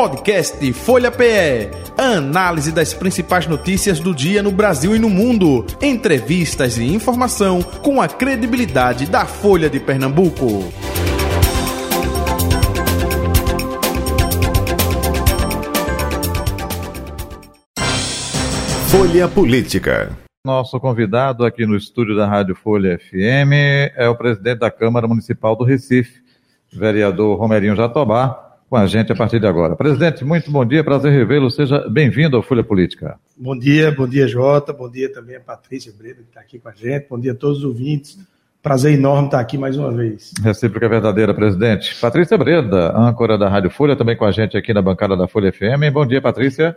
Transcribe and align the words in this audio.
Podcast 0.00 0.72
Folha 0.72 1.10
PE. 1.10 1.68
Análise 1.98 2.72
das 2.72 2.94
principais 2.94 3.46
notícias 3.46 4.00
do 4.00 4.14
dia 4.14 4.42
no 4.42 4.50
Brasil 4.50 4.96
e 4.96 4.98
no 4.98 5.10
mundo. 5.10 5.66
Entrevistas 5.82 6.78
e 6.78 6.84
informação 6.84 7.62
com 7.62 8.00
a 8.00 8.08
credibilidade 8.08 9.04
da 9.04 9.26
Folha 9.26 9.68
de 9.68 9.78
Pernambuco. 9.78 10.72
Folha 18.88 19.28
Política. 19.28 20.16
Nosso 20.42 20.80
convidado 20.80 21.44
aqui 21.44 21.66
no 21.66 21.76
estúdio 21.76 22.16
da 22.16 22.26
Rádio 22.26 22.54
Folha 22.54 22.98
FM 22.98 23.92
é 23.94 24.08
o 24.08 24.16
presidente 24.16 24.60
da 24.60 24.70
Câmara 24.70 25.06
Municipal 25.06 25.54
do 25.54 25.62
Recife, 25.62 26.22
vereador 26.72 27.38
Romerinho 27.38 27.76
Jatobá, 27.76 28.49
com 28.70 28.76
a 28.76 28.86
gente 28.86 29.10
a 29.10 29.16
partir 29.16 29.40
de 29.40 29.48
agora. 29.48 29.74
Presidente, 29.74 30.24
muito 30.24 30.48
bom 30.48 30.64
dia, 30.64 30.84
prazer 30.84 31.10
revê-lo. 31.10 31.50
Seja 31.50 31.88
bem-vindo 31.90 32.36
ao 32.36 32.42
Folha 32.42 32.62
Política. 32.62 33.18
Bom 33.36 33.58
dia, 33.58 33.90
bom 33.90 34.06
dia, 34.06 34.28
Jota. 34.28 34.72
Bom 34.72 34.88
dia 34.88 35.12
também 35.12 35.34
a 35.34 35.40
Patrícia 35.40 35.92
Breda, 35.92 36.22
que 36.22 36.28
está 36.28 36.40
aqui 36.40 36.60
com 36.60 36.68
a 36.68 36.72
gente. 36.72 37.08
Bom 37.10 37.18
dia 37.18 37.32
a 37.32 37.34
todos 37.34 37.58
os 37.58 37.64
ouvintes. 37.64 38.16
Prazer 38.62 38.94
enorme 38.94 39.24
estar 39.24 39.40
aqui 39.40 39.58
mais 39.58 39.76
uma 39.76 39.90
vez. 39.90 40.32
Recíproca 40.40 40.88
verdadeira, 40.88 41.34
presidente. 41.34 41.98
Patrícia 42.00 42.38
Breda, 42.38 42.96
âncora 42.96 43.36
da 43.36 43.48
Rádio 43.48 43.70
Folha, 43.70 43.96
também 43.96 44.16
com 44.16 44.24
a 44.24 44.30
gente 44.30 44.56
aqui 44.56 44.72
na 44.72 44.80
bancada 44.80 45.16
da 45.16 45.26
Folha 45.26 45.52
FM. 45.52 45.92
Bom 45.92 46.06
dia, 46.06 46.22
Patrícia. 46.22 46.76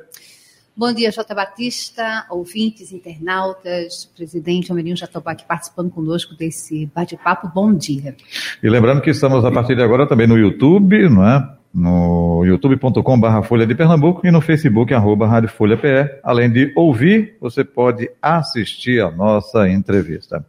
Bom 0.76 0.92
dia, 0.92 1.12
Jota 1.12 1.36
Batista, 1.36 2.26
ouvintes, 2.32 2.92
internautas, 2.92 4.10
presidente 4.18 4.72
Almerinho 4.72 4.98
Jatobá 4.98 5.34
aqui 5.34 5.46
participando 5.46 5.92
conosco 5.92 6.34
desse 6.34 6.88
bate-papo. 6.88 7.52
Bom 7.54 7.72
dia. 7.72 8.16
E 8.64 8.68
lembrando 8.68 9.00
que 9.00 9.12
estamos 9.12 9.46
a 9.46 9.52
partir 9.52 9.76
de 9.76 9.84
agora 9.84 10.08
também 10.08 10.26
no 10.26 10.36
YouTube, 10.36 11.08
não 11.08 11.28
é? 11.28 11.62
No 11.74 12.44
youtube.com.br 12.46 13.42
Folha 13.44 13.66
de 13.66 13.74
Pernambuco 13.74 14.26
e 14.28 14.32
no 14.32 14.42
Facebook, 14.42 14.94
arroba 14.94 15.28
Rádio 15.28 15.50
Folha 15.50 15.76
PE. 15.76 16.20
Além 16.24 16.52
de 16.52 16.72
ouvir, 16.76 17.36
você 17.42 17.64
pode 17.64 18.10
assistir 18.22 19.02
a 19.02 19.10
nossa 19.10 19.68
entrevista. 19.68 20.46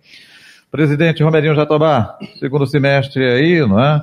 Presidente 0.71 1.23
Romerinho 1.23 1.55
Jatobá, 1.55 2.19
segundo 2.39 2.67
semestre 2.67 3.25
aí, 3.25 3.61
não 3.61 3.81
é? 3.81 4.03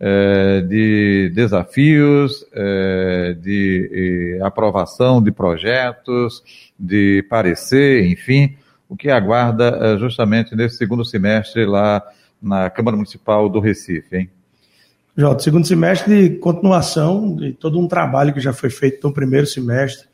é, 0.00 0.62
de 0.62 1.30
desafios, 1.34 2.46
é, 2.54 3.36
de 3.38 4.40
aprovação 4.42 5.22
de 5.22 5.30
projetos, 5.30 6.42
de 6.78 7.22
parecer, 7.28 8.06
enfim, 8.06 8.56
o 8.88 8.96
que 8.96 9.10
aguarda 9.10 9.78
é, 9.80 9.98
justamente 9.98 10.56
nesse 10.56 10.78
segundo 10.78 11.04
semestre 11.04 11.66
lá 11.66 12.02
na 12.40 12.70
Câmara 12.70 12.96
Municipal 12.96 13.46
do 13.50 13.60
Recife, 13.60 14.16
hein? 14.16 14.30
Jota, 15.16 15.42
segundo 15.42 15.66
semestre 15.66 16.28
de 16.28 16.36
continuação 16.36 17.34
de 17.34 17.52
todo 17.52 17.78
um 17.78 17.88
trabalho 17.88 18.32
que 18.32 18.40
já 18.40 18.52
foi 18.52 18.70
feito 18.70 19.06
no 19.06 19.12
primeiro 19.12 19.46
semestre, 19.46 20.06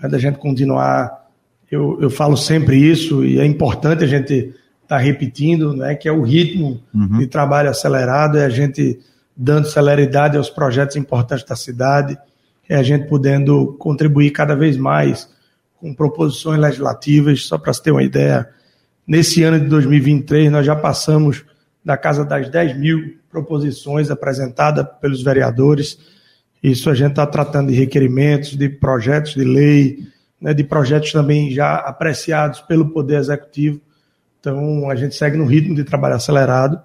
né, 0.00 0.08
da 0.08 0.18
gente 0.18 0.38
continuar, 0.38 1.28
eu, 1.70 1.98
eu 2.00 2.08
falo 2.08 2.36
sempre 2.36 2.76
isso, 2.76 3.24
e 3.24 3.40
é 3.40 3.44
importante 3.44 4.04
a 4.04 4.06
gente 4.06 4.34
estar 4.34 4.96
tá 4.96 4.98
repetindo, 4.98 5.74
né, 5.74 5.94
que 5.94 6.08
é 6.08 6.12
o 6.12 6.22
ritmo 6.22 6.80
uhum. 6.94 7.18
de 7.18 7.26
trabalho 7.26 7.68
acelerado, 7.68 8.38
é 8.38 8.44
a 8.44 8.48
gente 8.48 8.98
dando 9.36 9.68
celeridade 9.68 10.36
aos 10.36 10.50
projetos 10.50 10.96
importantes 10.96 11.44
da 11.44 11.54
cidade, 11.54 12.18
é 12.68 12.76
a 12.76 12.82
gente 12.82 13.06
podendo 13.06 13.76
contribuir 13.78 14.30
cada 14.30 14.54
vez 14.54 14.76
mais 14.76 15.28
com 15.80 15.94
proposições 15.94 16.60
legislativas. 16.60 17.46
Só 17.46 17.56
para 17.56 17.72
você 17.72 17.82
ter 17.82 17.90
uma 17.92 18.02
ideia, 18.02 18.48
nesse 19.06 19.42
ano 19.42 19.60
de 19.60 19.66
2023 19.66 20.50
nós 20.50 20.66
já 20.66 20.76
passamos 20.76 21.44
da 21.84 21.96
casa 21.96 22.24
das 22.24 22.50
10 22.50 22.76
mil 22.76 23.17
proposições 23.30 24.10
apresentadas 24.10 24.86
pelos 25.00 25.22
vereadores. 25.22 25.98
Isso 26.62 26.90
a 26.90 26.94
gente 26.94 27.10
está 27.10 27.26
tratando 27.26 27.70
de 27.70 27.74
requerimentos, 27.74 28.56
de 28.56 28.68
projetos 28.68 29.34
de 29.34 29.44
lei, 29.44 29.98
né, 30.40 30.54
de 30.54 30.64
projetos 30.64 31.12
também 31.12 31.50
já 31.50 31.76
apreciados 31.76 32.60
pelo 32.60 32.90
Poder 32.90 33.18
Executivo. 33.18 33.80
Então, 34.40 34.88
a 34.88 34.94
gente 34.94 35.14
segue 35.14 35.36
no 35.36 35.44
ritmo 35.44 35.74
de 35.74 35.84
trabalho 35.84 36.14
acelerado. 36.14 36.80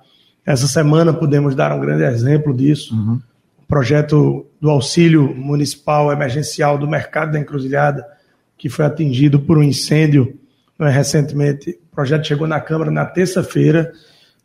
Essa 0.45 0.67
semana 0.67 1.13
pudemos 1.13 1.55
dar 1.55 1.71
um 1.71 1.79
grande 1.79 2.03
exemplo 2.03 2.53
disso. 2.53 2.95
Uhum. 2.95 3.21
O 3.59 3.67
projeto 3.67 4.45
do 4.59 4.69
auxílio 4.69 5.33
municipal 5.35 6.11
emergencial 6.11 6.77
do 6.77 6.87
mercado 6.87 7.31
da 7.31 7.39
encruzilhada, 7.39 8.05
que 8.57 8.69
foi 8.69 8.85
atingido 8.85 9.39
por 9.39 9.57
um 9.57 9.63
incêndio 9.63 10.37
é, 10.79 10.89
recentemente. 10.89 11.79
O 11.91 11.95
projeto 11.95 12.27
chegou 12.27 12.47
na 12.47 12.59
Câmara 12.59 12.91
na 12.91 13.05
terça-feira. 13.05 13.93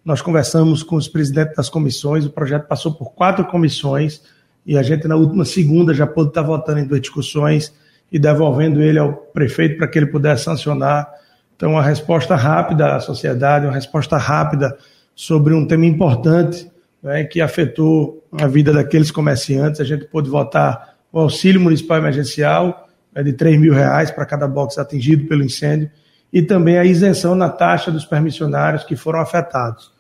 Nós 0.05 0.23
conversamos 0.23 0.83
com 0.83 0.97
os 0.97 1.09
presidentes 1.09 1.57
das 1.57 1.69
comissões. 1.69 2.25
O 2.25 2.31
projeto 2.31 2.67
passou 2.67 2.95
por 2.95 3.13
quatro 3.13 3.45
comissões 3.47 4.23
e 4.65 4.77
a 4.77 4.83
gente, 4.83 5.09
na 5.09 5.17
última 5.17 5.45
segunda, 5.45 5.95
já 5.95 6.07
pôde 6.07 6.29
estar 6.29 6.43
votando 6.43 6.81
em 6.81 6.87
duas 6.87 7.01
discussões 7.01 7.73
e 8.11 8.19
devolvendo 8.19 8.83
ele 8.83 8.99
ao 8.99 9.13
prefeito 9.13 9.77
para 9.77 9.89
que 9.89 9.99
ele 9.99 10.07
pudesse 10.07 10.45
sancionar. 10.45 11.09
Então, 11.57 11.73
uma 11.73 11.83
resposta 11.83 12.37
rápida 12.37 12.97
à 12.97 13.01
sociedade, 13.01 13.67
uma 13.67 13.75
resposta 13.75 14.17
rápida 14.17 14.77
sobre 15.15 15.53
um 15.53 15.67
tema 15.67 15.85
importante 15.85 16.71
né, 17.03 17.25
que 17.25 17.41
afetou 17.41 18.25
a 18.33 18.47
vida 18.47 18.73
daqueles 18.73 19.11
comerciantes. 19.11 19.81
A 19.81 19.85
gente 19.85 20.05
pôde 20.05 20.31
votar 20.31 20.97
o 21.13 21.19
auxílio 21.19 21.61
municipal 21.61 21.99
emergencial 21.99 22.89
né, 23.15 23.23
de 23.23 23.33
3 23.33 23.59
mil 23.61 23.75
reais 23.75 24.11
para 24.11 24.25
cada 24.25 24.47
box 24.47 24.79
atingido 24.79 25.27
pelo 25.27 25.43
incêndio 25.43 25.91
e 26.33 26.43
também 26.43 26.79
a 26.79 26.85
isenção 26.85 27.35
na 27.35 27.49
taxa 27.49 27.91
dos 27.91 28.05
permissionários 28.05 28.85
que 28.85 28.97
foram 28.97 29.21
afetados. 29.21 29.93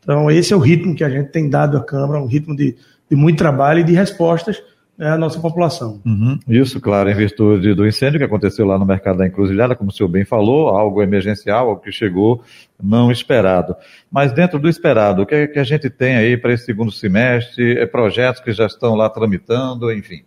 Então, 0.00 0.30
esse 0.30 0.52
é 0.52 0.56
o 0.56 0.60
ritmo 0.60 0.94
que 0.94 1.04
a 1.04 1.10
gente 1.10 1.30
tem 1.30 1.48
dado 1.48 1.76
à 1.76 1.82
Câmara, 1.82 2.20
um 2.20 2.26
ritmo 2.26 2.54
de, 2.54 2.76
de 3.08 3.16
muito 3.16 3.38
trabalho 3.38 3.80
e 3.80 3.84
de 3.84 3.92
respostas 3.92 4.62
né, 4.96 5.08
à 5.08 5.18
nossa 5.18 5.40
população. 5.40 6.00
Uhum. 6.04 6.38
Isso, 6.46 6.80
claro, 6.80 7.10
em 7.10 7.14
virtude 7.14 7.74
do 7.74 7.86
incêndio 7.86 8.18
que 8.18 8.24
aconteceu 8.24 8.66
lá 8.66 8.78
no 8.78 8.84
mercado 8.84 9.18
da 9.18 9.26
Encruzilhada, 9.26 9.74
como 9.74 9.90
o 9.90 9.92
senhor 9.92 10.08
bem 10.08 10.24
falou, 10.24 10.68
algo 10.68 11.02
emergencial, 11.02 11.68
algo 11.68 11.80
que 11.80 11.90
chegou 11.90 12.42
não 12.82 13.10
esperado. 13.10 13.74
Mas 14.10 14.32
dentro 14.32 14.58
do 14.58 14.68
esperado, 14.68 15.22
o 15.22 15.26
que, 15.26 15.34
é 15.34 15.46
que 15.46 15.58
a 15.58 15.64
gente 15.64 15.88
tem 15.88 16.16
aí 16.16 16.36
para 16.36 16.52
esse 16.52 16.64
segundo 16.66 16.92
semestre? 16.92 17.78
É 17.78 17.86
projetos 17.86 18.42
que 18.42 18.52
já 18.52 18.66
estão 18.66 18.94
lá 18.94 19.08
tramitando, 19.08 19.90
enfim. 19.92 20.22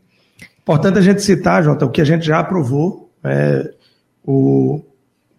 Importante 0.59 0.97
a 1.00 1.01
gente 1.01 1.22
citar, 1.22 1.63
Jota, 1.63 1.85
o 1.85 1.90
que 1.90 2.01
a 2.01 2.06
gente 2.06 2.25
já 2.25 2.40
aprovou, 2.40 3.09
é 3.23 3.72
o 4.23 4.84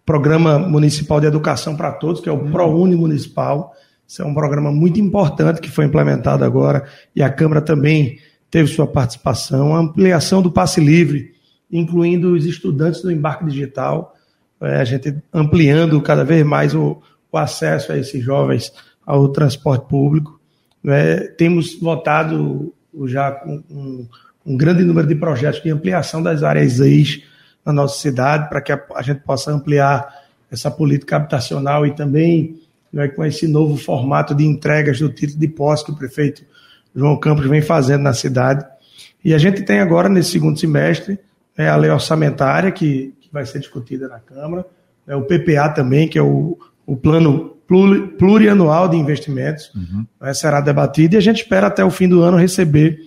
Programa 0.09 0.57
Municipal 0.57 1.21
de 1.21 1.27
Educação 1.27 1.75
para 1.75 1.91
Todos, 1.91 2.19
que 2.19 2.27
é 2.27 2.31
o 2.31 2.35
uhum. 2.35 2.49
ProUni 2.49 2.95
Municipal. 2.95 3.75
Isso 4.07 4.23
é 4.23 4.25
um 4.25 4.33
programa 4.33 4.71
muito 4.71 4.99
importante 4.99 5.61
que 5.61 5.69
foi 5.69 5.85
implementado 5.85 6.43
agora 6.43 6.83
e 7.15 7.21
a 7.21 7.29
Câmara 7.29 7.61
também 7.61 8.17
teve 8.49 8.67
sua 8.69 8.87
participação, 8.87 9.75
a 9.75 9.79
ampliação 9.79 10.41
do 10.41 10.51
passe 10.51 10.81
livre, 10.81 11.33
incluindo 11.71 12.33
os 12.33 12.43
estudantes 12.47 13.03
do 13.03 13.11
embarque 13.11 13.45
digital, 13.45 14.15
é, 14.59 14.77
a 14.77 14.83
gente 14.83 15.15
ampliando 15.31 16.01
cada 16.01 16.25
vez 16.25 16.43
mais 16.43 16.73
o, 16.73 16.99
o 17.31 17.37
acesso 17.37 17.91
a 17.91 17.97
esses 17.99 18.23
jovens 18.23 18.73
ao 19.05 19.29
transporte 19.29 19.87
público. 19.87 20.41
É, 20.87 21.27
temos 21.37 21.79
votado 21.79 22.73
já 23.05 23.29
com 23.29 23.63
um, 23.69 24.07
um, 24.43 24.57
grande 24.57 24.83
número 24.83 25.07
de 25.07 25.13
projetos 25.13 25.61
de 25.61 25.69
ampliação 25.69 26.23
das 26.23 26.41
áreas 26.41 26.79
EIS 26.79 27.21
na 27.73 27.81
nossa 27.81 27.99
cidade, 27.99 28.49
para 28.49 28.61
que 28.61 28.71
a, 28.71 28.81
a, 28.95 29.01
gente 29.01 29.21
possa 29.21 29.51
ampliar 29.51 30.07
essa 30.51 30.69
política 30.69 31.15
habitacional 31.15 31.85
e 31.85 31.95
também 31.95 32.59
né, 32.91 33.07
com 33.07 33.23
esse 33.23 33.47
novo 33.47 33.77
formato 33.77 34.33
de 34.33 34.45
entregas 34.45 34.99
do 34.99 35.09
título 35.09 35.39
de 35.39 35.47
posse 35.47 35.85
que 35.85 35.91
o 35.91 35.95
prefeito 35.95 36.43
João 36.95 37.17
Campos 37.17 37.45
vem 37.45 37.61
fazendo 37.61 38.01
na 38.01 38.13
cidade. 38.13 38.65
E 39.23 39.33
a 39.33 39.37
gente 39.37 39.61
tem 39.63 39.79
agora, 39.79 40.09
nesse 40.09 40.31
segundo 40.31 40.59
semestre, 40.59 41.19
é, 41.57 41.67
a 41.67 41.75
lei 41.75 41.91
orçamentária, 41.91 42.71
que, 42.71 43.13
que 43.19 43.29
vai 43.31 43.45
ser 43.45 43.59
discutida 43.59 44.07
na 44.07 44.19
Câmara, 44.19 44.65
é, 45.07 45.15
o 45.15 45.23
PPA 45.23 45.69
também, 45.69 46.07
que 46.07 46.17
é 46.17 46.21
o, 46.21 46.57
o 46.85 46.95
plano 46.95 47.57
plurianual 48.17 48.87
de 48.89 48.97
investimentos, 48.97 49.71
uhum. 49.75 50.05
né, 50.19 50.33
será 50.33 50.59
debatido 50.59 51.13
e 51.13 51.17
a 51.17 51.21
gente 51.21 51.43
espera 51.43 51.67
até 51.67 51.85
o 51.85 51.91
fim 51.91 52.09
do 52.09 52.21
ano 52.23 52.35
receber 52.35 52.99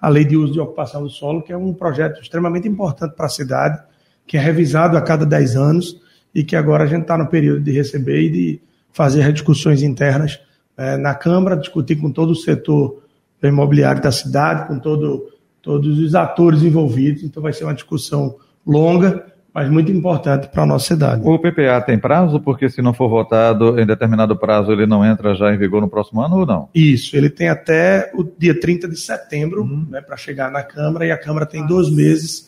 a 0.00 0.08
lei 0.08 0.24
de 0.24 0.36
uso 0.36 0.52
de 0.52 0.60
ocupação 0.60 1.02
do 1.02 1.10
solo, 1.10 1.42
que 1.42 1.52
é 1.52 1.56
um 1.56 1.72
projeto 1.72 2.20
extremamente 2.20 2.66
importante 2.66 3.14
para 3.14 3.26
a 3.26 3.28
cidade, 3.30 3.80
que 4.28 4.36
é 4.36 4.40
revisado 4.40 4.96
a 4.96 5.00
cada 5.00 5.24
10 5.24 5.56
anos 5.56 6.00
e 6.34 6.44
que 6.44 6.54
agora 6.54 6.84
a 6.84 6.86
gente 6.86 7.02
está 7.02 7.16
no 7.16 7.26
período 7.26 7.62
de 7.62 7.72
receber 7.72 8.20
e 8.20 8.30
de 8.30 8.60
fazer 8.92 9.32
discussões 9.32 9.82
internas 9.82 10.38
é, 10.76 10.96
na 10.96 11.14
Câmara, 11.14 11.56
discutir 11.56 11.96
com 11.96 12.12
todo 12.12 12.30
o 12.30 12.36
setor 12.36 13.02
imobiliário 13.42 14.02
da 14.02 14.12
cidade, 14.12 14.68
com 14.68 14.78
todo, 14.78 15.30
todos 15.62 15.98
os 15.98 16.14
atores 16.14 16.62
envolvidos. 16.62 17.22
Então 17.22 17.42
vai 17.42 17.54
ser 17.54 17.64
uma 17.64 17.74
discussão 17.74 18.36
longa, 18.66 19.24
mas 19.52 19.70
muito 19.70 19.90
importante 19.90 20.48
para 20.48 20.62
a 20.62 20.66
nossa 20.66 20.88
cidade. 20.88 21.22
O 21.24 21.38
PPA 21.38 21.80
tem 21.80 21.98
prazo? 21.98 22.38
Porque 22.38 22.68
se 22.68 22.82
não 22.82 22.92
for 22.92 23.08
votado 23.08 23.80
em 23.80 23.86
determinado 23.86 24.36
prazo, 24.36 24.70
ele 24.72 24.86
não 24.86 25.04
entra 25.04 25.34
já 25.34 25.52
em 25.52 25.56
vigor 25.56 25.80
no 25.80 25.88
próximo 25.88 26.20
ano 26.20 26.40
ou 26.40 26.46
não? 26.46 26.68
Isso, 26.74 27.16
ele 27.16 27.30
tem 27.30 27.48
até 27.48 28.10
o 28.14 28.22
dia 28.22 28.58
30 28.58 28.88
de 28.88 28.96
setembro 28.96 29.62
uhum. 29.62 29.86
né, 29.88 30.02
para 30.02 30.18
chegar 30.18 30.50
na 30.50 30.62
Câmara 30.62 31.06
e 31.06 31.10
a 31.10 31.18
Câmara 31.18 31.46
tem 31.46 31.66
dois 31.66 31.90
meses 31.90 32.47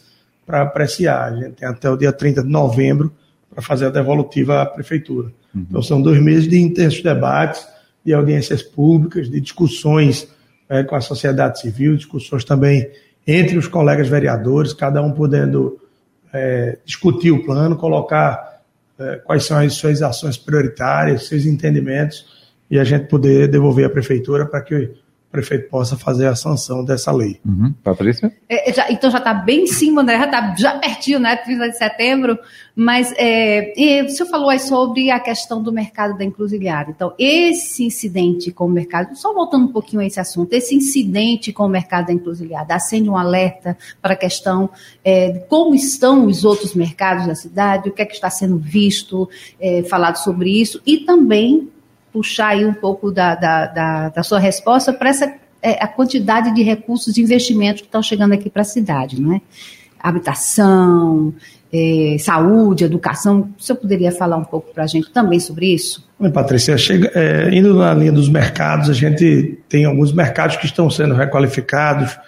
para 0.50 0.62
apreciar. 0.62 1.32
A 1.32 1.36
gente 1.36 1.52
tem 1.52 1.68
até 1.68 1.88
o 1.88 1.96
dia 1.96 2.12
30 2.12 2.42
de 2.42 2.48
novembro 2.48 3.12
para 3.48 3.62
fazer 3.62 3.86
a 3.86 3.90
devolutiva 3.90 4.62
à 4.62 4.66
Prefeitura. 4.66 5.28
Uhum. 5.54 5.66
Então 5.68 5.80
são 5.80 6.02
dois 6.02 6.20
meses 6.20 6.48
de 6.48 6.60
intensos 6.60 7.02
debates, 7.02 7.64
de 8.04 8.12
audiências 8.12 8.60
públicas, 8.60 9.30
de 9.30 9.40
discussões 9.40 10.28
é, 10.68 10.82
com 10.82 10.96
a 10.96 11.00
sociedade 11.00 11.60
civil, 11.60 11.96
discussões 11.96 12.44
também 12.44 12.90
entre 13.26 13.56
os 13.56 13.68
colegas 13.68 14.08
vereadores, 14.08 14.72
cada 14.72 15.00
um 15.00 15.12
podendo 15.12 15.78
é, 16.32 16.78
discutir 16.84 17.30
o 17.30 17.44
plano, 17.44 17.76
colocar 17.76 18.60
é, 18.98 19.16
quais 19.16 19.44
são 19.44 19.58
as 19.58 19.74
suas 19.74 20.02
ações 20.02 20.36
prioritárias, 20.36 21.28
seus 21.28 21.46
entendimentos, 21.46 22.26
e 22.68 22.78
a 22.78 22.84
gente 22.84 23.06
poder 23.06 23.48
devolver 23.48 23.84
à 23.84 23.90
prefeitura 23.90 24.46
para 24.46 24.62
que 24.62 24.90
o 25.30 25.32
prefeito 25.32 25.70
possa 25.70 25.96
fazer 25.96 26.26
a 26.26 26.34
sanção 26.34 26.84
dessa 26.84 27.12
lei. 27.12 27.40
Uhum. 27.46 27.72
Patrícia? 27.84 28.36
É, 28.48 28.72
já, 28.72 28.90
então 28.90 29.08
já 29.08 29.18
está 29.18 29.32
bem 29.32 29.62
em 29.62 29.66
cima, 29.68 30.02
né? 30.02 30.18
já 30.18 30.24
está 30.24 30.54
já 30.58 30.78
pertinho, 30.80 31.20
né? 31.20 31.36
30 31.36 31.68
de 31.68 31.78
setembro. 31.78 32.36
Mas 32.74 33.14
é, 33.16 33.72
o 34.04 34.08
senhor 34.08 34.28
falou 34.28 34.50
aí 34.50 34.58
sobre 34.58 35.08
a 35.08 35.20
questão 35.20 35.62
do 35.62 35.72
mercado 35.72 36.18
da 36.18 36.24
encruzilhada. 36.24 36.90
Então, 36.90 37.14
esse 37.16 37.84
incidente 37.84 38.50
com 38.50 38.66
o 38.66 38.68
mercado, 38.68 39.14
só 39.16 39.32
voltando 39.32 39.66
um 39.66 39.72
pouquinho 39.72 40.02
a 40.02 40.04
esse 40.04 40.18
assunto, 40.18 40.52
esse 40.52 40.74
incidente 40.74 41.52
com 41.52 41.64
o 41.64 41.68
mercado 41.68 42.06
da 42.06 42.12
encruzilhada 42.12 42.74
acende 42.74 43.08
um 43.08 43.16
alerta 43.16 43.78
para 44.02 44.14
a 44.14 44.16
questão 44.16 44.68
é, 45.04 45.30
de 45.30 45.40
como 45.46 45.76
estão 45.76 46.26
os 46.26 46.44
outros 46.44 46.74
mercados 46.74 47.28
da 47.28 47.36
cidade, 47.36 47.88
o 47.88 47.92
que 47.92 48.02
é 48.02 48.04
que 48.04 48.14
está 48.14 48.30
sendo 48.30 48.58
visto, 48.58 49.28
é, 49.60 49.84
falado 49.84 50.16
sobre 50.16 50.60
isso, 50.60 50.82
e 50.84 50.98
também 50.98 51.70
puxar 52.12 52.48
aí 52.48 52.64
um 52.64 52.74
pouco 52.74 53.10
da, 53.10 53.34
da, 53.34 53.66
da, 53.66 54.08
da 54.08 54.22
sua 54.22 54.38
resposta 54.38 54.92
para 54.92 55.10
essa 55.10 55.32
é, 55.62 55.82
a 55.82 55.86
quantidade 55.86 56.54
de 56.54 56.62
recursos 56.62 57.14
de 57.14 57.22
investimento 57.22 57.82
que 57.82 57.86
estão 57.86 58.02
chegando 58.02 58.32
aqui 58.32 58.48
para 58.48 58.62
a 58.62 58.64
cidade, 58.64 59.20
não 59.20 59.34
é? 59.34 59.40
Habitação, 60.02 61.34
é, 61.72 62.16
saúde, 62.18 62.84
educação. 62.84 63.50
O 63.58 63.62
senhor 63.62 63.78
poderia 63.78 64.10
falar 64.10 64.36
um 64.36 64.44
pouco 64.44 64.72
para 64.72 64.84
a 64.84 64.86
gente 64.86 65.10
também 65.10 65.38
sobre 65.38 65.66
isso? 65.66 66.08
Oi, 66.18 66.30
Patrícia, 66.30 66.76
chega, 66.78 67.10
é, 67.14 67.54
indo 67.54 67.74
na 67.74 67.92
linha 67.92 68.12
dos 68.12 68.28
mercados, 68.28 68.88
a 68.88 68.94
gente 68.94 69.58
tem 69.68 69.84
alguns 69.84 70.12
mercados 70.12 70.56
que 70.56 70.66
estão 70.66 70.88
sendo 70.88 71.14
requalificados. 71.14 72.18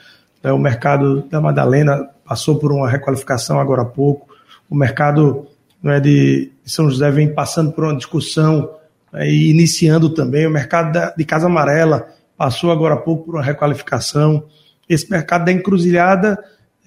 Né? 0.42 0.52
O 0.52 0.58
mercado 0.58 1.22
da 1.30 1.40
Madalena 1.40 2.08
passou 2.26 2.56
por 2.56 2.70
uma 2.70 2.88
requalificação 2.88 3.58
agora 3.58 3.82
há 3.82 3.86
pouco. 3.86 4.28
O 4.68 4.74
mercado 4.74 5.46
não 5.82 5.92
é, 5.92 6.00
de 6.00 6.52
São 6.64 6.88
José 6.88 7.10
vem 7.10 7.32
passando 7.32 7.72
por 7.72 7.84
uma 7.84 7.96
discussão 7.96 8.70
e 9.14 9.50
iniciando 9.50 10.10
também. 10.10 10.46
O 10.46 10.50
mercado 10.50 11.14
de 11.16 11.24
Casa 11.24 11.46
Amarela 11.46 12.08
passou 12.36 12.70
agora 12.70 12.94
há 12.94 12.98
pouco 12.98 13.24
por 13.24 13.34
uma 13.36 13.42
requalificação. 13.42 14.44
Esse 14.88 15.10
mercado 15.10 15.44
da 15.44 15.52
encruzilhada, 15.52 16.38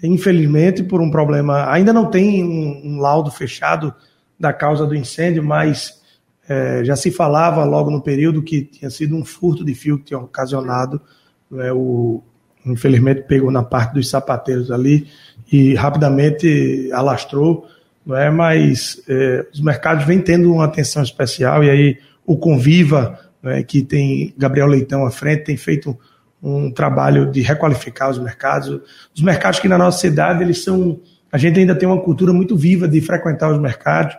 infelizmente, 0.04 0.84
por 0.84 1.02
um 1.02 1.10
problema, 1.10 1.72
ainda 1.72 1.94
não 1.94 2.10
tem 2.10 2.44
um, 2.44 2.96
um 2.96 3.00
laudo 3.00 3.32
fechado 3.32 3.94
da 4.40 4.52
causa 4.52 4.86
do 4.86 4.96
incêndio, 4.96 5.44
mas 5.44 6.02
é, 6.48 6.84
já 6.84 6.96
se 6.96 7.12
falava 7.12 7.64
logo 7.64 7.90
no 7.90 8.02
período 8.02 8.44
que 8.44 8.64
tinha 8.64 8.90
sido 8.90 9.16
um 9.16 9.24
furto 9.24 9.64
de 9.64 9.74
fio 9.74 9.98
que 9.98 10.06
tinha 10.06 10.20
ocasionado. 10.20 11.02
Né, 11.50 11.72
o, 11.72 12.22
infelizmente 12.66 13.22
pegou 13.24 13.52
na 13.52 13.64
parte 13.64 13.94
dos 13.94 14.10
sapateiros 14.10 14.72
ali 14.72 15.08
e 15.52 15.76
rapidamente 15.76 16.90
alastrou, 16.92 17.68
não 18.06 18.18
é? 18.18 18.30
mas 18.32 19.02
é, 19.08 19.46
os 19.54 19.62
mercados 19.62 20.06
vêm 20.06 20.20
tendo 20.20 20.52
uma 20.52 20.66
atenção 20.66 21.04
especial 21.04 21.64
e 21.64 21.70
aí 21.70 21.98
o 22.26 22.38
Conviva, 22.38 23.20
né, 23.42 23.64
que 23.64 23.84
tem 23.84 24.34
Gabriel 24.38 24.68
Leitão 24.68 25.06
à 25.06 25.12
frente, 25.12 25.44
tem 25.44 25.58
feito 25.58 25.98
um 26.42 26.72
trabalho 26.72 27.32
de 27.32 27.42
requalificar 27.42 28.10
os 28.10 28.20
mercados. 28.20 28.82
Os 29.16 29.22
mercados 29.22 29.60
que 29.60 29.68
na 29.68 29.78
nossa 29.78 30.00
cidade, 30.00 30.44
eles 30.44 30.64
são. 30.64 31.00
A 31.32 31.38
gente 31.38 31.60
ainda 31.60 31.76
tem 31.76 31.88
uma 31.88 32.02
cultura 32.02 32.32
muito 32.32 32.56
viva 32.56 32.88
de 32.88 33.02
frequentar 33.02 33.52
os 33.52 33.60
mercados. 33.60 34.16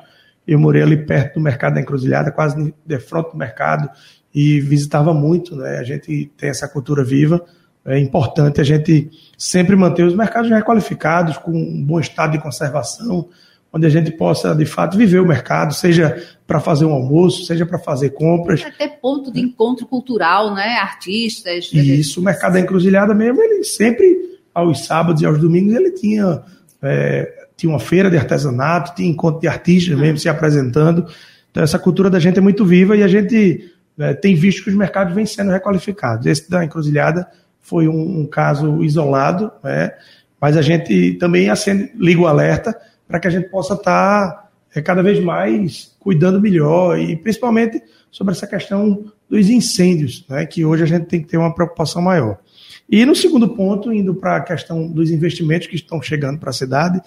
Eu 0.46 0.58
morei 0.58 0.82
ali 0.82 0.96
perto 0.96 1.34
do 1.34 1.40
mercado 1.40 1.74
da 1.74 1.80
Encruzilhada, 1.80 2.30
quase 2.30 2.74
de 2.84 2.98
frente 2.98 3.30
do 3.30 3.36
mercado, 3.36 3.88
e 4.34 4.60
visitava 4.60 5.12
muito. 5.14 5.56
Né? 5.56 5.78
A 5.78 5.84
gente 5.84 6.30
tem 6.36 6.48
essa 6.48 6.68
cultura 6.68 7.04
viva. 7.04 7.44
É 7.84 7.98
importante 7.98 8.60
a 8.60 8.64
gente 8.64 9.08
sempre 9.38 9.76
manter 9.76 10.04
os 10.04 10.14
mercados 10.14 10.50
requalificados, 10.50 11.38
com 11.38 11.52
um 11.52 11.84
bom 11.84 12.00
estado 12.00 12.32
de 12.32 12.38
conservação, 12.38 13.28
onde 13.72 13.86
a 13.86 13.90
gente 13.90 14.10
possa, 14.10 14.54
de 14.54 14.64
fato, 14.64 14.96
viver 14.96 15.20
o 15.20 15.26
mercado, 15.26 15.74
seja 15.74 16.22
para 16.46 16.60
fazer 16.60 16.84
um 16.84 16.92
almoço, 16.92 17.44
seja 17.44 17.66
para 17.66 17.78
fazer 17.78 18.10
compras. 18.10 18.64
Até 18.64 18.88
ponto 18.88 19.32
de 19.32 19.40
encontro 19.40 19.86
cultural, 19.86 20.54
né? 20.54 20.76
Artistas. 20.78 21.70
E 21.72 22.00
isso, 22.00 22.20
o 22.20 22.24
mercado 22.24 22.54
da 22.54 22.60
encruzilhada 22.60 23.14
mesmo, 23.14 23.42
ele 23.42 23.64
sempre, 23.64 24.38
aos 24.54 24.86
sábados 24.86 25.20
e 25.20 25.26
aos 25.26 25.38
domingos, 25.38 25.74
ele 25.74 25.90
tinha, 25.90 26.42
é, 26.80 27.46
tinha 27.56 27.70
uma 27.70 27.80
feira 27.80 28.10
de 28.10 28.16
artesanato, 28.16 28.94
tinha 28.94 29.10
encontro 29.10 29.40
de 29.40 29.48
artistas 29.48 29.94
mesmo 29.94 30.12
uhum. 30.12 30.18
se 30.18 30.28
apresentando. 30.28 31.06
Então, 31.50 31.62
essa 31.62 31.78
cultura 31.78 32.08
da 32.08 32.20
gente 32.20 32.38
é 32.38 32.42
muito 32.42 32.64
viva 32.64 32.96
e 32.96 33.02
a 33.02 33.08
gente 33.08 33.72
é, 33.98 34.14
tem 34.14 34.34
visto 34.34 34.62
que 34.62 34.70
os 34.70 34.76
mercados 34.76 35.14
vêm 35.14 35.26
sendo 35.26 35.50
requalificados. 35.50 36.26
Esse 36.26 36.48
da 36.48 36.64
encruzilhada 36.64 37.26
foi 37.60 37.88
um, 37.88 38.20
um 38.20 38.26
caso 38.26 38.84
isolado, 38.84 39.50
né? 39.62 39.92
mas 40.40 40.56
a 40.56 40.62
gente 40.62 41.14
também 41.14 41.48
acende, 41.50 41.90
liga 41.96 42.20
o 42.20 42.26
alerta 42.26 42.76
para 43.06 43.20
que 43.20 43.28
a 43.28 43.30
gente 43.30 43.48
possa 43.48 43.74
estar 43.74 44.30
tá, 44.30 44.48
é, 44.74 44.82
cada 44.82 45.02
vez 45.02 45.22
mais 45.22 45.94
cuidando 45.98 46.40
melhor 46.40 46.98
e 46.98 47.16
principalmente 47.16 47.82
sobre 48.10 48.32
essa 48.32 48.46
questão 48.46 49.04
dos 49.28 49.48
incêndios, 49.48 50.24
né, 50.28 50.46
que 50.46 50.64
hoje 50.64 50.82
a 50.82 50.86
gente 50.86 51.06
tem 51.06 51.20
que 51.20 51.28
ter 51.28 51.36
uma 51.36 51.54
preocupação 51.54 52.00
maior. 52.00 52.38
E 52.88 53.04
no 53.04 53.14
segundo 53.14 53.48
ponto, 53.48 53.92
indo 53.92 54.14
para 54.14 54.36
a 54.36 54.40
questão 54.40 54.86
dos 54.86 55.10
investimentos 55.10 55.66
que 55.66 55.74
estão 55.74 56.00
chegando 56.00 56.38
para 56.38 56.50
a 56.50 56.52
cidade, 56.52 57.00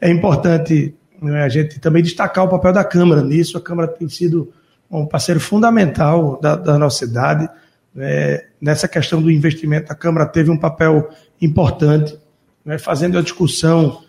é 0.00 0.08
importante 0.08 0.94
né, 1.20 1.42
a 1.42 1.48
gente 1.48 1.80
também 1.80 2.02
destacar 2.02 2.44
o 2.44 2.48
papel 2.48 2.72
da 2.72 2.84
Câmara 2.84 3.22
nisso. 3.22 3.58
A 3.58 3.60
Câmara 3.60 3.88
tem 3.88 4.08
sido 4.08 4.52
um 4.90 5.06
parceiro 5.06 5.40
fundamental 5.40 6.38
da, 6.40 6.54
da 6.54 6.78
nossa 6.78 7.04
cidade. 7.04 7.48
Né, 7.94 8.42
nessa 8.60 8.86
questão 8.86 9.20
do 9.20 9.30
investimento, 9.30 9.92
a 9.92 9.96
Câmara 9.96 10.26
teve 10.26 10.50
um 10.50 10.58
papel 10.58 11.08
importante, 11.40 12.16
né, 12.64 12.78
fazendo 12.78 13.18
a 13.18 13.22
discussão 13.22 14.02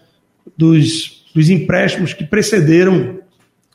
dos 0.55 1.16
dos 1.37 1.51
empréstimos 1.51 2.15
que 2.15 2.25
precederam 2.25 3.19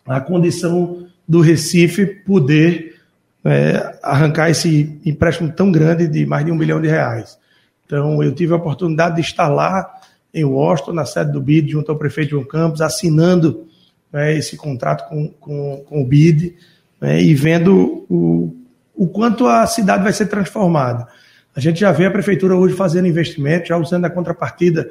a 0.05 0.21
condição 0.21 1.07
do 1.29 1.41
Recife 1.41 2.05
poder 2.05 2.97
é, 3.45 4.01
arrancar 4.03 4.51
esse 4.51 4.99
empréstimo 5.07 5.53
tão 5.53 5.71
grande 5.71 6.09
de 6.09 6.27
mais 6.27 6.45
de 6.45 6.51
um 6.51 6.57
milhão 6.57 6.81
de 6.81 6.89
reais. 6.89 7.39
Então, 7.87 8.21
eu 8.21 8.35
tive 8.35 8.53
a 8.53 8.57
oportunidade 8.57 9.15
de 9.15 9.21
estar 9.21 9.47
lá 9.47 9.89
em 10.35 10.43
Washington, 10.45 10.93
na 10.93 11.05
sede 11.05 11.31
do 11.31 11.41
BID, 11.41 11.71
junto 11.71 11.93
ao 11.93 11.97
prefeito 11.97 12.31
João 12.31 12.45
Campos, 12.45 12.81
assinando 12.81 13.69
né, 14.13 14.37
esse 14.37 14.57
contrato 14.57 15.09
com, 15.09 15.29
com, 15.29 15.85
com 15.89 16.03
o 16.03 16.05
BID 16.05 16.57
né, 17.01 17.23
e 17.23 17.33
vendo 17.33 18.05
o, 18.11 18.57
o 18.93 19.07
quanto 19.07 19.47
a 19.47 19.65
cidade 19.69 20.03
vai 20.03 20.13
ser 20.13 20.27
transformada. 20.27 21.07
A 21.55 21.61
gente 21.61 21.79
já 21.79 21.93
vê 21.93 22.07
a 22.07 22.11
prefeitura 22.11 22.57
hoje 22.57 22.75
fazendo 22.75 23.07
investimento, 23.07 23.69
já 23.69 23.77
usando 23.77 24.05
a 24.05 24.11
contrapartida 24.11 24.91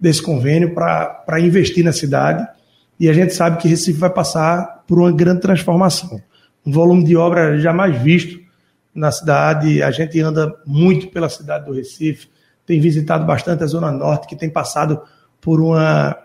desse 0.00 0.22
convênio 0.22 0.74
para 0.74 1.40
investir 1.40 1.84
na 1.84 1.92
cidade. 1.92 2.46
E 2.98 3.08
a 3.08 3.12
gente 3.12 3.34
sabe 3.34 3.58
que 3.58 3.68
Recife 3.68 3.98
vai 3.98 4.10
passar 4.10 4.84
por 4.86 4.98
uma 4.98 5.12
grande 5.12 5.40
transformação. 5.40 6.20
Um 6.64 6.72
volume 6.72 7.04
de 7.04 7.16
obra 7.16 7.58
jamais 7.58 8.00
visto 8.00 8.40
na 8.94 9.10
cidade. 9.10 9.82
A 9.82 9.90
gente 9.90 10.20
anda 10.20 10.54
muito 10.66 11.08
pela 11.08 11.28
cidade 11.28 11.66
do 11.66 11.72
Recife, 11.72 12.28
tem 12.66 12.80
visitado 12.80 13.24
bastante 13.26 13.62
a 13.62 13.66
Zona 13.66 13.90
Norte, 13.90 14.26
que 14.26 14.36
tem 14.36 14.48
passado 14.48 15.00
por 15.40 15.60
uma, 15.60 16.16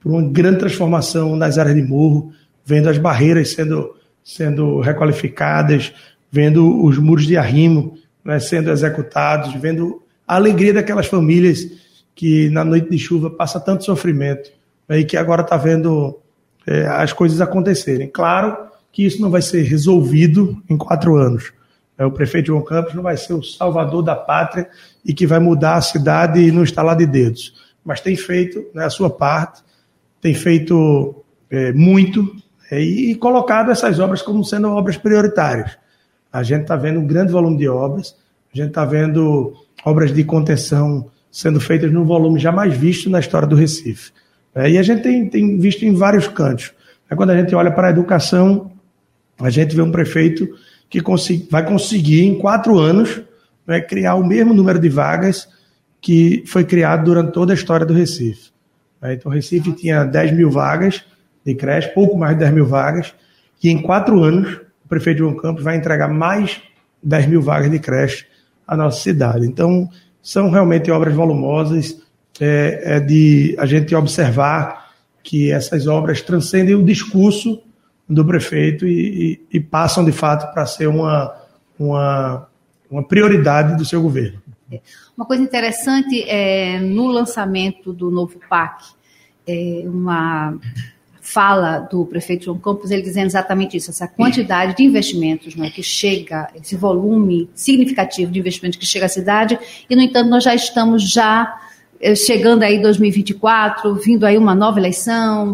por 0.00 0.12
uma 0.12 0.22
grande 0.22 0.58
transformação 0.58 1.36
nas 1.36 1.58
áreas 1.58 1.74
de 1.74 1.82
morro, 1.82 2.32
vendo 2.64 2.88
as 2.88 2.98
barreiras 2.98 3.52
sendo, 3.52 3.96
sendo 4.24 4.80
requalificadas, 4.80 5.92
vendo 6.30 6.84
os 6.84 6.96
muros 6.98 7.26
de 7.26 7.36
arrimo 7.36 7.98
né, 8.24 8.38
sendo 8.38 8.70
executados, 8.70 9.52
vendo 9.54 10.02
a 10.26 10.36
alegria 10.36 10.72
daquelas 10.72 11.06
famílias 11.06 11.66
que 12.14 12.50
na 12.50 12.64
noite 12.64 12.90
de 12.90 12.98
chuva 12.98 13.30
passa 13.30 13.60
tanto 13.60 13.84
sofrimento 13.84 14.50
né, 14.88 14.98
e 14.98 15.04
que 15.04 15.16
agora 15.16 15.42
está 15.42 15.56
vendo 15.56 16.18
é, 16.66 16.86
as 16.86 17.12
coisas 17.12 17.40
acontecerem. 17.40 18.08
Claro 18.08 18.56
que 18.92 19.04
isso 19.04 19.20
não 19.22 19.30
vai 19.30 19.42
ser 19.42 19.62
resolvido 19.62 20.60
em 20.68 20.76
quatro 20.76 21.16
anos. 21.16 21.52
É, 21.96 22.04
o 22.04 22.10
prefeito 22.10 22.46
João 22.46 22.62
Campos 22.62 22.94
não 22.94 23.02
vai 23.02 23.16
ser 23.16 23.34
o 23.34 23.42
salvador 23.42 24.02
da 24.02 24.16
pátria 24.16 24.68
e 25.04 25.12
que 25.12 25.26
vai 25.26 25.38
mudar 25.38 25.76
a 25.76 25.80
cidade 25.80 26.40
e 26.40 26.50
não 26.50 26.62
instalar 26.62 26.96
de 26.96 27.06
dedos. 27.06 27.54
Mas 27.84 28.00
tem 28.00 28.16
feito 28.16 28.66
né, 28.74 28.84
a 28.84 28.90
sua 28.90 29.10
parte, 29.10 29.62
tem 30.20 30.34
feito 30.34 31.24
é, 31.50 31.72
muito 31.72 32.34
é, 32.70 32.80
e 32.80 33.14
colocado 33.14 33.70
essas 33.70 33.98
obras 33.98 34.22
como 34.22 34.44
sendo 34.44 34.68
obras 34.70 34.96
prioritárias. 34.96 35.76
A 36.32 36.42
gente 36.42 36.62
está 36.62 36.76
vendo 36.76 37.00
um 37.00 37.06
grande 37.06 37.32
volume 37.32 37.58
de 37.58 37.68
obras, 37.68 38.16
a 38.52 38.56
gente 38.56 38.68
está 38.68 38.84
vendo 38.84 39.52
obras 39.84 40.12
de 40.12 40.24
contenção 40.24 41.10
sendo 41.30 41.60
feitas 41.60 41.92
num 41.92 42.04
volume 42.04 42.40
jamais 42.40 42.76
visto 42.76 43.08
na 43.08 43.20
história 43.20 43.46
do 43.46 43.54
Recife. 43.54 44.12
É, 44.54 44.70
e 44.70 44.78
a 44.78 44.82
gente 44.82 45.02
tem, 45.02 45.28
tem 45.28 45.58
visto 45.58 45.84
em 45.84 45.94
vários 45.94 46.26
cantos. 46.26 46.72
É, 47.08 47.14
quando 47.14 47.30
a 47.30 47.36
gente 47.36 47.54
olha 47.54 47.70
para 47.70 47.88
a 47.88 47.90
educação, 47.90 48.72
a 49.38 49.50
gente 49.50 49.74
vê 49.74 49.82
um 49.82 49.90
prefeito 49.90 50.48
que 50.88 51.00
vai 51.48 51.64
conseguir, 51.64 52.24
em 52.24 52.38
quatro 52.38 52.78
anos, 52.78 53.22
né, 53.66 53.80
criar 53.80 54.16
o 54.16 54.26
mesmo 54.26 54.52
número 54.52 54.78
de 54.78 54.88
vagas 54.88 55.48
que 56.00 56.42
foi 56.46 56.64
criado 56.64 57.04
durante 57.04 57.32
toda 57.32 57.52
a 57.52 57.54
história 57.54 57.86
do 57.86 57.94
Recife. 57.94 58.50
É, 59.00 59.14
então, 59.14 59.30
o 59.30 59.34
Recife 59.34 59.72
tinha 59.72 60.04
10 60.04 60.32
mil 60.32 60.50
vagas 60.50 61.04
de 61.44 61.54
creche, 61.54 61.88
pouco 61.94 62.18
mais 62.18 62.34
de 62.34 62.40
10 62.40 62.52
mil 62.52 62.66
vagas, 62.66 63.14
e 63.62 63.70
em 63.70 63.80
quatro 63.80 64.22
anos, 64.22 64.60
o 64.84 64.88
prefeito 64.88 65.18
João 65.18 65.36
Campos 65.36 65.62
vai 65.62 65.76
entregar 65.76 66.08
mais 66.08 66.60
10 67.02 67.26
mil 67.26 67.42
vagas 67.42 67.70
de 67.70 67.78
creche 67.78 68.26
à 68.66 68.76
nossa 68.76 69.00
cidade. 69.00 69.46
Então, 69.46 69.88
são 70.22 70.50
realmente 70.50 70.90
obras 70.90 71.14
volumosas 71.14 72.00
é, 72.40 72.96
é 72.96 73.00
de 73.00 73.54
a 73.58 73.66
gente 73.66 73.94
observar 73.94 74.90
que 75.22 75.50
essas 75.50 75.86
obras 75.86 76.22
transcendem 76.22 76.74
o 76.74 76.84
discurso 76.84 77.62
do 78.08 78.24
prefeito 78.24 78.86
e, 78.86 79.40
e, 79.50 79.58
e 79.58 79.60
passam 79.60 80.04
de 80.04 80.12
fato 80.12 80.52
para 80.52 80.66
ser 80.66 80.88
uma, 80.88 81.34
uma, 81.78 82.48
uma 82.90 83.06
prioridade 83.06 83.76
do 83.76 83.84
seu 83.84 84.02
governo. 84.02 84.40
Uma 85.16 85.26
coisa 85.26 85.42
interessante 85.42 86.22
é 86.28 86.78
no 86.78 87.08
lançamento 87.08 87.92
do 87.92 88.10
novo 88.10 88.38
PAC, 88.48 88.84
é 89.46 89.82
uma 89.86 90.58
fala 91.32 91.78
do 91.78 92.04
prefeito 92.04 92.46
João 92.46 92.58
Campos, 92.58 92.90
ele 92.90 93.02
dizendo 93.02 93.26
exatamente 93.26 93.76
isso, 93.76 93.90
essa 93.90 94.08
quantidade 94.08 94.76
de 94.76 94.82
investimentos 94.82 95.54
né, 95.54 95.70
que 95.70 95.82
chega, 95.82 96.48
esse 96.54 96.76
volume 96.76 97.48
significativo 97.54 98.32
de 98.32 98.38
investimentos 98.38 98.78
que 98.78 98.86
chega 98.86 99.06
à 99.06 99.08
cidade, 99.08 99.58
e 99.88 99.94
no 99.94 100.02
entanto 100.02 100.28
nós 100.28 100.42
já 100.42 100.54
estamos 100.54 101.08
já 101.10 101.56
eh, 102.00 102.14
chegando 102.14 102.62
aí 102.62 102.80
2024, 102.80 103.94
vindo 103.96 104.24
aí 104.24 104.38
uma 104.38 104.54
nova 104.54 104.80
eleição, 104.80 105.52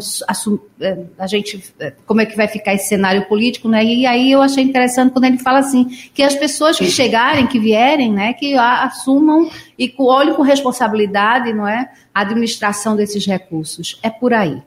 eh, 0.81 0.99
a 1.19 1.27
gente, 1.27 1.63
eh, 1.81 1.93
como 2.07 2.21
é 2.21 2.27
que 2.27 2.37
vai 2.37 2.47
ficar 2.47 2.73
esse 2.73 2.89
cenário 2.89 3.27
político, 3.27 3.69
né? 3.69 3.85
E 3.85 4.07
aí 4.07 4.31
eu 4.31 4.41
achei 4.41 4.63
interessante 4.63 5.13
quando 5.13 5.25
ele 5.25 5.39
fala 5.39 5.59
assim, 5.59 5.87
que 6.15 6.23
as 6.23 6.37
pessoas 6.37 6.79
que 6.79 6.87
chegarem, 6.89 7.49
que 7.49 7.59
vierem, 7.59 8.13
né, 8.13 8.33
que 8.33 8.55
assumam 8.55 9.51
e 9.77 9.93
olhem 9.99 10.35
com 10.35 10.43
responsabilidade, 10.43 11.53
não 11.53 11.67
é, 11.67 11.91
a 12.15 12.21
administração 12.21 12.95
desses 12.95 13.27
recursos. 13.27 13.99
É 14.01 14.09
por 14.09 14.33
aí. 14.33 14.63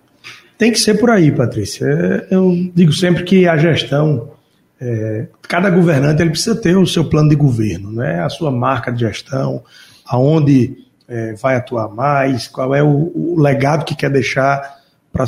Tem 0.59 0.73
que 0.73 0.79
ser 0.79 0.95
por 0.95 1.09
aí, 1.09 1.31
Patrícia. 1.31 1.85
É, 1.85 2.35
eu 2.35 2.53
digo 2.75 2.91
sempre 2.91 3.23
que 3.23 3.47
a 3.47 3.55
gestão, 3.55 4.33
é, 4.79 5.27
cada 5.43 5.69
governante 5.69 6.21
ele 6.21 6.31
precisa 6.31 6.53
ter 6.53 6.75
o 6.75 6.85
seu 6.85 7.05
plano 7.05 7.29
de 7.29 7.35
governo, 7.37 7.93
né? 7.93 8.21
a 8.21 8.27
sua 8.27 8.51
marca 8.51 8.91
de 8.91 8.99
gestão, 8.99 9.63
aonde 10.05 10.75
é, 11.07 11.33
vai 11.35 11.55
atuar 11.55 11.87
mais, 11.87 12.49
qual 12.49 12.75
é 12.75 12.83
o, 12.83 13.09
o 13.15 13.39
legado 13.39 13.85
que 13.85 13.95
quer 13.95 14.09
deixar 14.09 14.81
para 15.13 15.25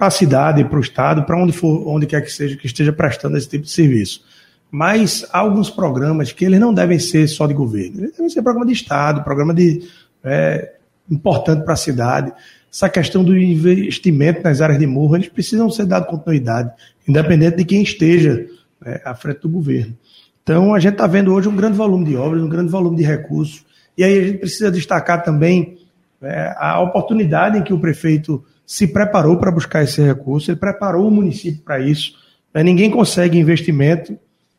a 0.00 0.10
cidade, 0.10 0.64
para 0.64 0.78
o 0.78 0.82
Estado, 0.82 1.22
para 1.22 1.40
onde, 1.40 1.52
for, 1.52 1.86
onde 1.86 2.04
quer 2.04 2.20
que 2.22 2.32
seja 2.32 2.56
que 2.56 2.66
esteja 2.66 2.92
prestando 2.92 3.36
esse 3.36 3.48
tipo 3.48 3.62
de 3.62 3.70
serviço. 3.70 4.24
Mas 4.72 5.24
há 5.32 5.38
alguns 5.38 5.70
programas 5.70 6.32
que 6.32 6.44
eles 6.44 6.58
não 6.58 6.74
devem 6.74 6.98
ser 6.98 7.28
só 7.28 7.46
de 7.46 7.54
governo, 7.54 8.00
eles 8.00 8.12
devem 8.12 8.28
ser 8.28 8.42
programa 8.42 8.66
de 8.66 8.72
Estado, 8.72 9.22
programa 9.22 9.54
de 9.54 9.88
é, 10.24 10.72
importante 11.08 11.62
para 11.62 11.74
a 11.74 11.76
cidade. 11.76 12.32
Essa 12.72 12.88
questão 12.88 13.24
do 13.24 13.36
investimento 13.36 14.42
nas 14.42 14.60
áreas 14.60 14.78
de 14.78 14.86
morro, 14.86 15.16
eles 15.16 15.28
precisam 15.28 15.68
ser 15.70 15.86
dados 15.86 16.08
continuidade, 16.08 16.70
independente 17.06 17.56
de 17.56 17.64
quem 17.64 17.82
esteja 17.82 18.46
né, 18.80 19.00
à 19.04 19.14
frente 19.14 19.40
do 19.40 19.48
governo. 19.48 19.96
Então, 20.42 20.74
a 20.74 20.78
gente 20.78 20.92
está 20.92 21.06
vendo 21.06 21.32
hoje 21.32 21.48
um 21.48 21.56
grande 21.56 21.76
volume 21.76 22.04
de 22.04 22.16
obras, 22.16 22.42
um 22.42 22.48
grande 22.48 22.70
volume 22.70 22.96
de 22.96 23.02
recursos, 23.02 23.64
e 23.98 24.04
aí 24.04 24.18
a 24.18 24.24
gente 24.24 24.38
precisa 24.38 24.70
destacar 24.70 25.22
também 25.22 25.78
é, 26.22 26.54
a 26.56 26.80
oportunidade 26.80 27.58
em 27.58 27.62
que 27.62 27.72
o 27.72 27.80
prefeito 27.80 28.44
se 28.64 28.86
preparou 28.86 29.36
para 29.36 29.50
buscar 29.50 29.82
esse 29.82 30.00
recurso, 30.00 30.50
ele 30.50 30.60
preparou 30.60 31.08
o 31.08 31.10
município 31.10 31.60
para 31.62 31.80
isso. 31.80 32.14
Né? 32.54 32.62
Ninguém 32.62 32.88
consegue 32.88 33.36
investimento 33.36 34.16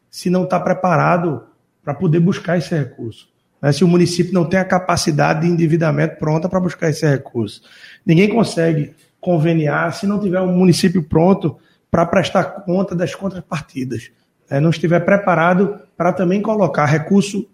se 0.09 0.29
não 0.29 0.43
está 0.43 0.59
preparado 0.59 1.43
para 1.81 1.93
poder 1.93 2.19
buscar 2.19 2.57
esse 2.57 2.75
recurso. 2.75 3.30
Né? 3.61 3.71
Se 3.71 3.83
o 3.83 3.87
município 3.87 4.33
não 4.33 4.45
tem 4.45 4.59
a 4.59 4.65
capacidade 4.65 5.41
de 5.41 5.47
endividamento 5.47 6.17
pronta 6.17 6.49
para 6.49 6.59
buscar 6.59 6.89
esse 6.89 7.07
recurso. 7.07 7.61
Ninguém 8.05 8.29
consegue 8.29 8.93
conveniar 9.19 9.93
se 9.93 10.07
não 10.07 10.19
tiver 10.19 10.41
um 10.41 10.53
município 10.53 11.03
pronto 11.03 11.57
para 11.89 12.05
prestar 12.05 12.43
conta 12.43 12.95
das 12.95 13.13
contrapartidas. 13.13 14.09
Né? 14.49 14.59
Não 14.59 14.69
estiver 14.71 14.99
preparado 15.01 15.79
para 15.95 16.11
também 16.11 16.41
colocar 16.41 16.85
recurso 16.85 17.47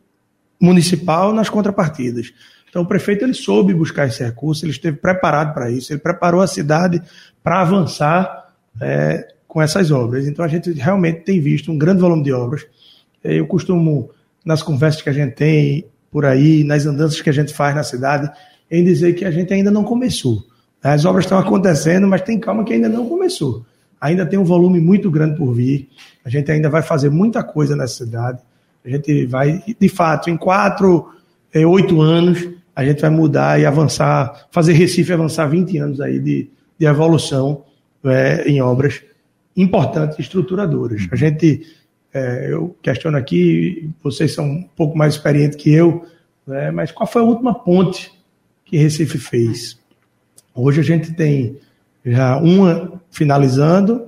municipal 0.59 1.33
nas 1.33 1.49
contrapartidas. 1.49 2.33
Então 2.69 2.81
o 2.81 2.85
prefeito 2.85 3.23
ele 3.23 3.33
soube 3.33 3.73
buscar 3.73 4.07
esse 4.07 4.23
recurso, 4.23 4.65
ele 4.65 4.71
esteve 4.71 4.97
preparado 4.97 5.53
para 5.53 5.69
isso, 5.71 5.91
ele 5.91 5.99
preparou 5.99 6.41
a 6.41 6.47
cidade 6.47 7.01
para 7.43 7.61
avançar 7.61 8.53
é, 8.79 9.27
com 9.47 9.61
essas 9.61 9.91
obras. 9.91 10.27
Então 10.27 10.43
a 10.43 10.47
gente 10.47 10.71
realmente 10.73 11.21
tem 11.21 11.39
visto 11.39 11.71
um 11.71 11.77
grande 11.77 12.01
volume 12.01 12.23
de 12.23 12.33
obras. 12.33 12.65
Eu 13.23 13.47
costumo, 13.47 14.11
nas 14.45 14.61
conversas 14.61 15.01
que 15.01 15.09
a 15.09 15.13
gente 15.13 15.33
tem 15.33 15.85
por 16.11 16.25
aí, 16.25 16.63
nas 16.63 16.85
andanças 16.85 17.21
que 17.21 17.29
a 17.29 17.33
gente 17.33 17.53
faz 17.53 17.75
na 17.75 17.83
cidade, 17.83 18.29
em 18.69 18.83
dizer 18.83 19.13
que 19.13 19.25
a 19.25 19.31
gente 19.31 19.53
ainda 19.53 19.71
não 19.71 19.83
começou. 19.83 20.45
As 20.83 21.05
obras 21.05 21.25
estão 21.25 21.37
acontecendo, 21.37 22.07
mas 22.07 22.21
tem 22.21 22.39
calma 22.39 22.63
que 22.63 22.73
ainda 22.73 22.89
não 22.89 23.07
começou. 23.07 23.65
Ainda 23.99 24.25
tem 24.25 24.37
um 24.37 24.43
volume 24.43 24.79
muito 24.79 25.09
grande 25.09 25.35
por 25.35 25.53
vir. 25.53 25.89
A 26.23 26.29
gente 26.29 26.51
ainda 26.51 26.69
vai 26.69 26.81
fazer 26.81 27.09
muita 27.09 27.43
coisa 27.43 27.75
nessa 27.75 28.05
cidade. 28.05 28.39
A 28.85 28.89
gente 28.89 29.25
vai, 29.25 29.63
de 29.79 29.89
fato, 29.89 30.29
em 30.29 30.37
quatro, 30.37 31.09
é, 31.53 31.65
oito 31.65 32.01
anos, 32.01 32.47
a 32.75 32.85
gente 32.85 33.01
vai 33.01 33.09
mudar 33.09 33.59
e 33.59 33.65
avançar, 33.65 34.47
fazer 34.51 34.73
Recife 34.73 35.11
avançar 35.11 35.47
20 35.47 35.77
anos 35.77 35.99
aí 35.99 36.19
de, 36.19 36.49
de 36.77 36.85
evolução 36.85 37.63
é, 38.05 38.47
em 38.47 38.61
obras 38.61 39.01
importantes, 39.55 40.19
estruturadoras. 40.19 41.07
A 41.11 41.15
gente, 41.15 41.65
é, 42.17 42.51
eu 42.51 42.75
questiono 42.81 43.17
aqui, 43.17 43.89
vocês 44.03 44.33
são 44.33 44.45
um 44.45 44.63
pouco 44.75 44.97
mais 44.97 45.13
experientes 45.13 45.61
que 45.61 45.73
eu, 45.73 46.05
né, 46.45 46.71
mas 46.71 46.91
qual 46.91 47.07
foi 47.07 47.21
a 47.21 47.25
última 47.25 47.53
ponte 47.53 48.11
que 48.65 48.77
Recife 48.77 49.17
fez? 49.17 49.77
Hoje 50.53 50.79
a 50.81 50.83
gente 50.83 51.13
tem 51.13 51.57
já 52.05 52.37
uma 52.37 53.01
finalizando, 53.11 54.07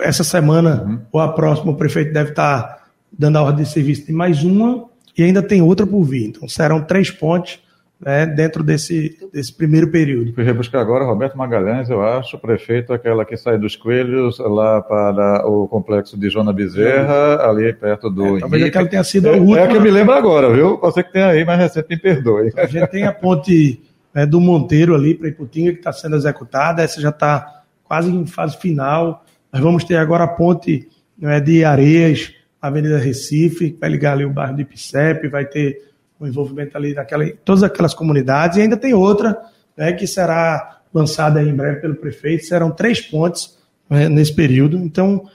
essa 0.00 0.24
semana 0.24 0.82
uhum. 0.82 1.00
ou 1.12 1.20
a 1.20 1.32
próxima 1.32 1.72
o 1.72 1.76
prefeito 1.76 2.12
deve 2.12 2.30
estar 2.30 2.88
dando 3.12 3.36
a 3.36 3.42
ordem 3.42 3.64
de 3.64 3.70
serviço 3.70 4.06
de 4.06 4.12
mais 4.12 4.42
uma 4.42 4.88
e 5.16 5.22
ainda 5.22 5.42
tem 5.42 5.60
outra 5.60 5.86
por 5.86 6.02
vir. 6.02 6.28
Então 6.28 6.48
serão 6.48 6.82
três 6.82 7.10
pontes 7.10 7.58
né, 8.00 8.26
dentro 8.26 8.62
desse, 8.62 9.18
desse 9.32 9.52
primeiro 9.52 9.90
período. 9.90 10.32
Fui 10.34 10.44
rebuscar 10.44 10.80
agora 10.80 11.04
Roberto 11.04 11.36
Magalhães, 11.36 11.88
eu 11.88 12.02
acho, 12.02 12.38
prefeito, 12.38 12.92
aquela 12.92 13.24
que 13.24 13.36
sai 13.36 13.58
dos 13.58 13.74
Coelhos 13.74 14.38
lá 14.38 14.82
para 14.82 15.46
o 15.46 15.66
complexo 15.66 16.18
de 16.18 16.28
Jona 16.28 16.52
Bezerra, 16.52 17.40
é. 17.40 17.48
ali 17.48 17.72
perto 17.72 18.10
do. 18.10 18.36
É, 18.36 18.40
talvez 18.40 18.64
aquela 18.64 18.88
tenha 18.88 19.04
sido 19.04 19.28
a 19.28 19.32
última. 19.32 19.60
É, 19.60 19.64
é 19.64 19.68
que 19.68 19.76
eu 19.76 19.80
me 19.80 19.90
lembro 19.90 20.14
agora, 20.14 20.52
viu? 20.52 20.78
Você 20.80 21.02
que 21.02 21.12
tem 21.12 21.22
aí 21.22 21.44
mais 21.44 21.58
recente, 21.58 21.88
me 21.88 21.98
perdoe. 21.98 22.52
A 22.56 22.66
gente 22.66 22.86
tem 22.88 23.04
a 23.04 23.12
ponte 23.12 23.82
né, 24.14 24.26
do 24.26 24.40
Monteiro 24.40 24.94
ali 24.94 25.14
para 25.14 25.28
Iputinga 25.28 25.72
que 25.72 25.78
está 25.78 25.92
sendo 25.92 26.16
executada, 26.16 26.82
essa 26.82 27.00
já 27.00 27.10
está 27.10 27.62
quase 27.84 28.10
em 28.10 28.26
fase 28.26 28.58
final. 28.58 29.24
Nós 29.52 29.62
vamos 29.62 29.84
ter 29.84 29.96
agora 29.96 30.24
a 30.24 30.28
ponte 30.28 30.88
né, 31.18 31.40
de 31.40 31.64
Areias 31.64 32.32
Avenida 32.60 32.98
Recife, 32.98 33.70
que 33.70 33.80
vai 33.80 33.88
ligar 33.88 34.12
ali 34.12 34.24
o 34.24 34.30
bairro 34.30 34.56
de 34.56 34.62
Ipicep, 34.62 35.28
vai 35.28 35.44
ter 35.44 35.82
o 36.18 36.26
envolvimento 36.26 36.76
ali 36.76 36.94
daquela, 36.94 37.26
todas 37.44 37.62
aquelas 37.62 37.94
comunidades, 37.94 38.56
e 38.56 38.62
ainda 38.62 38.76
tem 38.76 38.94
outra 38.94 39.36
né, 39.76 39.92
que 39.92 40.06
será 40.06 40.80
lançada 40.92 41.42
em 41.42 41.54
breve 41.54 41.80
pelo 41.80 41.96
prefeito. 41.96 42.44
Serão 42.44 42.70
três 42.70 43.00
pontes 43.00 43.56
né, 43.88 44.08
nesse 44.08 44.34
período. 44.34 44.78
Então, 44.78 45.28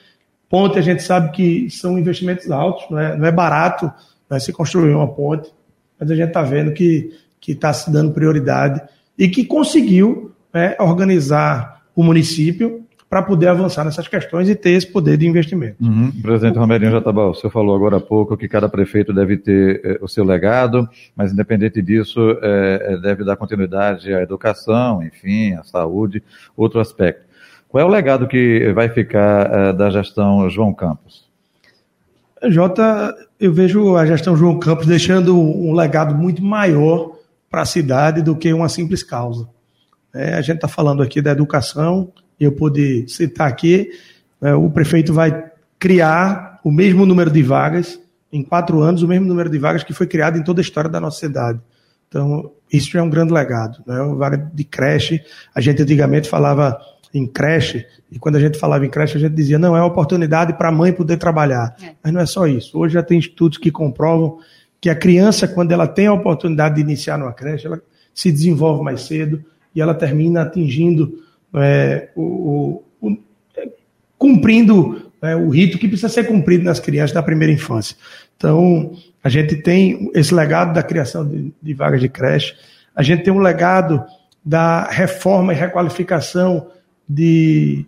ponte 0.49 0.79
a 0.79 0.81
gente 0.81 1.03
sabe 1.03 1.31
que 1.31 1.69
são 1.69 1.97
investimentos 1.97 2.49
altos, 2.49 2.89
não 2.89 2.99
é, 2.99 3.15
não 3.15 3.25
é 3.25 3.31
barato 3.31 3.91
né, 4.29 4.39
se 4.39 4.51
construir 4.51 4.93
uma 4.93 5.07
ponte, 5.07 5.51
mas 5.99 6.09
a 6.09 6.15
gente 6.15 6.29
está 6.29 6.41
vendo 6.41 6.73
que 6.73 7.13
está 7.47 7.71
se 7.73 7.91
dando 7.91 8.11
prioridade 8.11 8.81
e 9.17 9.27
que 9.29 9.45
conseguiu 9.45 10.31
né, 10.53 10.75
organizar 10.79 11.83
o 11.95 12.03
município 12.03 12.85
para 13.11 13.21
poder 13.21 13.49
avançar 13.49 13.83
nessas 13.83 14.07
questões 14.07 14.47
e 14.47 14.55
ter 14.55 14.69
esse 14.69 14.87
poder 14.87 15.17
de 15.17 15.27
investimento. 15.27 15.75
Uhum. 15.83 16.09
Presidente 16.21 16.57
Romerinho 16.57 16.91
Jatabal, 16.91 17.35
você 17.35 17.49
falou 17.49 17.75
agora 17.75 17.97
há 17.97 17.99
pouco 17.99 18.37
que 18.37 18.47
cada 18.47 18.69
prefeito 18.69 19.11
deve 19.11 19.35
ter 19.35 19.81
eh, 19.83 19.99
o 20.01 20.07
seu 20.07 20.23
legado, 20.23 20.87
mas 21.13 21.33
independente 21.33 21.81
disso, 21.81 22.21
eh, 22.41 22.97
deve 23.01 23.25
dar 23.25 23.35
continuidade 23.35 24.13
à 24.13 24.21
educação, 24.21 25.03
enfim, 25.03 25.55
à 25.55 25.63
saúde, 25.63 26.23
outro 26.55 26.79
aspecto. 26.79 27.25
Qual 27.67 27.81
é 27.81 27.85
o 27.85 27.89
legado 27.89 28.29
que 28.29 28.71
vai 28.71 28.87
ficar 28.87 29.51
eh, 29.51 29.73
da 29.73 29.89
gestão 29.89 30.49
João 30.49 30.73
Campos? 30.73 31.29
Jota, 32.47 33.13
eu 33.37 33.51
vejo 33.51 33.97
a 33.97 34.05
gestão 34.05 34.37
João 34.37 34.57
Campos 34.57 34.87
deixando 34.87 35.37
um 35.37 35.73
legado 35.73 36.15
muito 36.15 36.41
maior 36.41 37.17
para 37.49 37.63
a 37.63 37.65
cidade 37.65 38.21
do 38.21 38.37
que 38.37 38.53
uma 38.53 38.69
simples 38.69 39.03
causa. 39.03 39.49
É, 40.13 40.35
a 40.35 40.41
gente 40.41 40.55
está 40.55 40.69
falando 40.69 41.03
aqui 41.03 41.21
da 41.21 41.31
educação, 41.31 42.09
eu 42.43 42.51
pude 42.51 43.05
citar 43.07 43.47
aqui, 43.47 43.89
é, 44.41 44.53
o 44.53 44.69
prefeito 44.69 45.13
vai 45.13 45.51
criar 45.79 46.59
o 46.63 46.71
mesmo 46.71 47.05
número 47.05 47.29
de 47.29 47.43
vagas, 47.43 47.99
em 48.31 48.43
quatro 48.43 48.79
anos, 48.81 49.03
o 49.03 49.07
mesmo 49.07 49.25
número 49.25 49.49
de 49.49 49.57
vagas 49.57 49.83
que 49.83 49.93
foi 49.93 50.07
criado 50.07 50.37
em 50.37 50.43
toda 50.43 50.61
a 50.61 50.63
história 50.63 50.89
da 50.89 50.99
nossa 50.99 51.19
cidade. 51.19 51.59
Então, 52.07 52.51
isso 52.71 52.97
é 52.97 53.01
um 53.01 53.09
grande 53.09 53.33
legado. 53.33 53.83
Né? 53.85 53.99
Uma 54.01 54.15
vaga 54.15 54.51
de 54.53 54.63
creche, 54.63 55.21
a 55.53 55.61
gente 55.61 55.81
antigamente 55.81 56.29
falava 56.29 56.77
em 57.13 57.27
creche, 57.27 57.85
e 58.11 58.17
quando 58.17 58.37
a 58.37 58.39
gente 58.39 58.57
falava 58.57 58.85
em 58.85 58.89
creche, 58.89 59.17
a 59.17 59.19
gente 59.19 59.33
dizia, 59.33 59.59
não, 59.59 59.75
é 59.75 59.79
uma 59.81 59.87
oportunidade 59.87 60.53
para 60.53 60.69
a 60.69 60.71
mãe 60.71 60.93
poder 60.93 61.17
trabalhar. 61.17 61.75
É. 61.81 61.93
Mas 62.03 62.13
não 62.13 62.21
é 62.21 62.25
só 62.25 62.47
isso. 62.47 62.77
Hoje 62.77 62.93
já 62.93 63.03
tem 63.03 63.19
estudos 63.19 63.57
que 63.57 63.69
comprovam 63.69 64.39
que 64.79 64.89
a 64.89 64.95
criança, 64.95 65.47
quando 65.47 65.71
ela 65.71 65.87
tem 65.87 66.07
a 66.07 66.13
oportunidade 66.13 66.75
de 66.75 66.81
iniciar 66.81 67.17
numa 67.17 67.33
creche, 67.33 67.67
ela 67.67 67.81
se 68.13 68.31
desenvolve 68.31 68.83
mais 68.83 69.01
cedo 69.01 69.43
e 69.75 69.81
ela 69.81 69.93
termina 69.93 70.41
atingindo 70.41 71.19
é, 71.55 72.09
o, 72.15 72.83
o, 73.01 73.17
cumprindo 74.17 75.11
é, 75.21 75.35
o 75.35 75.49
rito 75.49 75.77
que 75.77 75.87
precisa 75.87 76.09
ser 76.09 76.25
cumprido 76.25 76.63
nas 76.63 76.79
crianças 76.79 77.13
da 77.13 77.23
primeira 77.23 77.53
infância. 77.53 77.95
Então, 78.37 78.93
a 79.23 79.29
gente 79.29 79.55
tem 79.57 80.09
esse 80.13 80.33
legado 80.33 80.73
da 80.73 80.81
criação 80.81 81.27
de, 81.27 81.53
de 81.61 81.73
vagas 81.73 82.01
de 82.01 82.09
creche, 82.09 82.55
A 82.95 83.03
gente 83.03 83.23
tem 83.23 83.31
um 83.31 83.39
legado 83.39 84.03
da 84.43 84.83
reforma 84.89 85.53
e 85.53 85.55
requalificação 85.55 86.67
de 87.07 87.85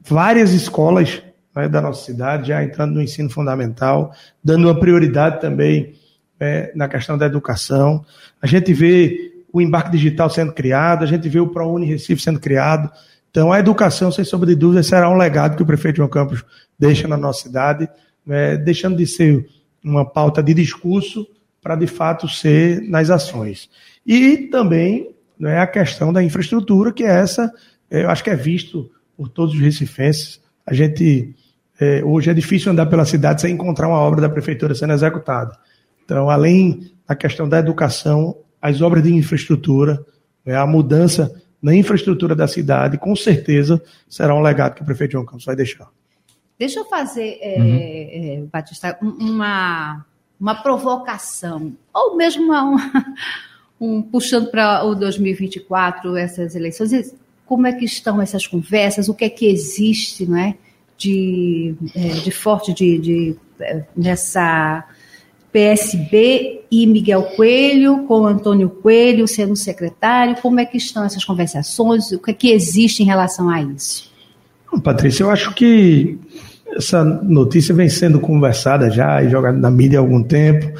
várias 0.00 0.52
escolas 0.52 1.22
né, 1.54 1.68
da 1.68 1.80
nossa 1.80 2.04
cidade, 2.04 2.48
já 2.48 2.62
entrando 2.62 2.94
no 2.94 3.02
ensino 3.02 3.28
fundamental, 3.28 4.12
dando 4.42 4.68
uma 4.68 4.78
prioridade 4.78 5.40
também 5.40 5.94
é, 6.40 6.72
na 6.74 6.88
questão 6.88 7.18
da 7.18 7.26
educação. 7.26 8.04
A 8.40 8.46
gente 8.46 8.72
vê 8.72 9.35
o 9.56 9.60
embarque 9.62 9.90
digital 9.90 10.28
sendo 10.28 10.52
criado, 10.52 11.02
a 11.02 11.06
gente 11.06 11.30
vê 11.30 11.40
o 11.40 11.48
ProUni 11.48 11.86
Recife 11.86 12.20
sendo 12.20 12.38
criado. 12.38 12.90
Então, 13.30 13.50
a 13.50 13.58
educação, 13.58 14.12
sem 14.12 14.22
sombra 14.22 14.46
de 14.46 14.54
dúvida, 14.54 14.82
será 14.82 15.08
um 15.08 15.16
legado 15.16 15.56
que 15.56 15.62
o 15.62 15.66
prefeito 15.66 15.96
João 15.96 16.10
Campos 16.10 16.44
deixa 16.78 17.08
na 17.08 17.16
nossa 17.16 17.44
cidade, 17.44 17.88
é, 18.28 18.58
deixando 18.58 18.98
de 18.98 19.06
ser 19.06 19.48
uma 19.82 20.04
pauta 20.04 20.42
de 20.42 20.52
discurso 20.52 21.26
para, 21.62 21.74
de 21.74 21.86
fato, 21.86 22.28
ser 22.28 22.82
nas 22.82 23.08
ações. 23.08 23.70
E 24.06 24.36
também 24.36 25.14
né, 25.40 25.58
a 25.58 25.66
questão 25.66 26.12
da 26.12 26.22
infraestrutura, 26.22 26.92
que 26.92 27.04
é 27.04 27.08
essa, 27.08 27.50
é, 27.90 28.04
eu 28.04 28.10
acho 28.10 28.22
que 28.22 28.30
é 28.30 28.36
visto 28.36 28.90
por 29.16 29.30
todos 29.30 29.54
os 29.54 29.60
recifenses. 29.60 30.38
A 30.66 30.74
gente, 30.74 31.34
é, 31.80 32.04
hoje 32.04 32.28
é 32.30 32.34
difícil 32.34 32.72
andar 32.72 32.84
pela 32.86 33.06
cidade 33.06 33.40
sem 33.40 33.54
encontrar 33.54 33.88
uma 33.88 34.00
obra 34.00 34.20
da 34.20 34.28
prefeitura 34.28 34.74
sendo 34.74 34.92
executada. 34.92 35.56
Então, 36.04 36.28
além 36.28 36.90
da 37.08 37.16
questão 37.16 37.48
da 37.48 37.58
educação, 37.58 38.36
as 38.60 38.80
obras 38.82 39.02
de 39.02 39.12
infraestrutura, 39.14 40.04
né, 40.44 40.56
a 40.56 40.66
mudança 40.66 41.42
na 41.62 41.74
infraestrutura 41.74 42.34
da 42.34 42.46
cidade, 42.46 42.98
com 42.98 43.14
certeza 43.16 43.82
será 44.08 44.34
um 44.34 44.42
legado 44.42 44.74
que 44.74 44.82
o 44.82 44.84
prefeito 44.84 45.12
João 45.12 45.24
Campos 45.24 45.44
vai 45.44 45.56
deixar. 45.56 45.88
Deixa 46.58 46.80
eu 46.80 46.84
fazer, 46.86 47.38
é, 47.40 47.58
uhum. 47.58 47.76
é, 47.76 48.44
Batista, 48.50 48.96
uma, 49.02 50.04
uma 50.40 50.54
provocação, 50.54 51.74
ou 51.92 52.16
mesmo 52.16 52.44
uma, 52.44 52.76
um, 53.80 54.00
puxando 54.00 54.50
para 54.50 54.84
o 54.84 54.94
2024, 54.94 56.16
essas 56.16 56.54
eleições, 56.54 57.14
como 57.44 57.66
é 57.66 57.72
que 57.72 57.84
estão 57.84 58.22
essas 58.22 58.46
conversas, 58.46 59.08
o 59.08 59.14
que 59.14 59.24
é 59.24 59.30
que 59.30 59.46
existe 59.46 60.26
não 60.26 60.38
é, 60.38 60.56
de, 60.96 61.74
é, 61.94 62.08
de 62.08 62.30
forte 62.30 62.72
de, 62.72 62.98
de, 62.98 63.36
é, 63.60 63.84
nessa 63.94 64.84
PSB 65.56 66.66
e 66.70 66.86
Miguel 66.86 67.22
Coelho, 67.34 68.04
com 68.06 68.26
Antônio 68.26 68.68
Coelho 68.68 69.26
sendo 69.26 69.56
secretário, 69.56 70.36
como 70.42 70.60
é 70.60 70.66
que 70.66 70.76
estão 70.76 71.02
essas 71.02 71.24
conversações, 71.24 72.12
o 72.12 72.18
que 72.18 72.30
é 72.30 72.34
que 72.34 72.50
existe 72.50 73.02
em 73.02 73.06
relação 73.06 73.48
a 73.48 73.62
isso? 73.62 74.12
Patrícia, 74.84 75.22
eu 75.22 75.30
acho 75.30 75.54
que 75.54 76.18
essa 76.76 77.02
notícia 77.02 77.74
vem 77.74 77.88
sendo 77.88 78.20
conversada 78.20 78.90
já 78.90 79.22
e 79.22 79.30
jogada 79.30 79.56
na 79.56 79.70
mídia 79.70 79.98
há 79.98 80.02
algum 80.02 80.22
tempo. 80.22 80.78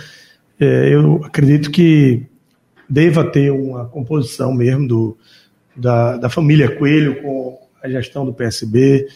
É, 0.60 0.94
eu 0.94 1.24
acredito 1.24 1.70
que 1.70 2.26
deva 2.86 3.24
ter 3.24 3.50
uma 3.50 3.86
composição 3.86 4.52
mesmo 4.52 4.86
do, 4.86 5.16
da, 5.74 6.18
da 6.18 6.28
família 6.28 6.76
Coelho 6.76 7.22
com 7.22 7.58
a 7.82 7.88
gestão 7.88 8.26
do 8.26 8.34
PSB. 8.34 9.08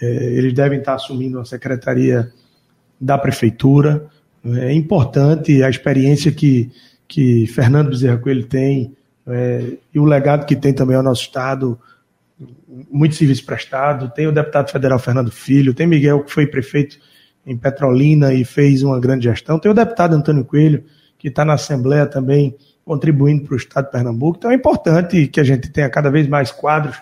É, 0.00 0.06
eles 0.06 0.52
devem 0.52 0.78
estar 0.78 0.94
assumindo 0.94 1.40
a 1.40 1.44
secretaria 1.44 2.32
da 3.00 3.18
prefeitura. 3.18 4.08
É 4.44 4.72
importante 4.72 5.62
a 5.62 5.68
experiência 5.68 6.32
que, 6.32 6.70
que 7.06 7.46
Fernando 7.46 7.90
Bezerra 7.90 8.18
Coelho 8.18 8.46
tem 8.46 8.94
é, 9.26 9.76
e 9.94 9.98
o 9.98 10.04
legado 10.04 10.46
que 10.46 10.56
tem 10.56 10.72
também 10.72 10.96
ao 10.96 11.02
nosso 11.02 11.22
Estado, 11.22 11.78
muito 12.90 13.14
serviço 13.14 13.44
prestado. 13.44 14.10
Tem 14.10 14.26
o 14.26 14.32
deputado 14.32 14.70
federal 14.70 14.98
Fernando 14.98 15.30
Filho, 15.30 15.74
tem 15.74 15.86
Miguel, 15.86 16.24
que 16.24 16.32
foi 16.32 16.46
prefeito 16.46 16.98
em 17.46 17.56
Petrolina 17.56 18.32
e 18.32 18.44
fez 18.44 18.82
uma 18.82 18.98
grande 18.98 19.24
gestão. 19.24 19.58
Tem 19.58 19.70
o 19.70 19.74
deputado 19.74 20.14
Antônio 20.14 20.44
Coelho, 20.44 20.84
que 21.18 21.28
está 21.28 21.44
na 21.44 21.54
Assembleia 21.54 22.06
também 22.06 22.56
contribuindo 22.84 23.44
para 23.44 23.54
o 23.54 23.56
Estado 23.56 23.84
de 23.86 23.92
Pernambuco. 23.92 24.38
Então 24.38 24.50
é 24.50 24.54
importante 24.54 25.26
que 25.28 25.38
a 25.38 25.44
gente 25.44 25.70
tenha 25.70 25.88
cada 25.88 26.10
vez 26.10 26.26
mais 26.26 26.50
quadros 26.50 26.96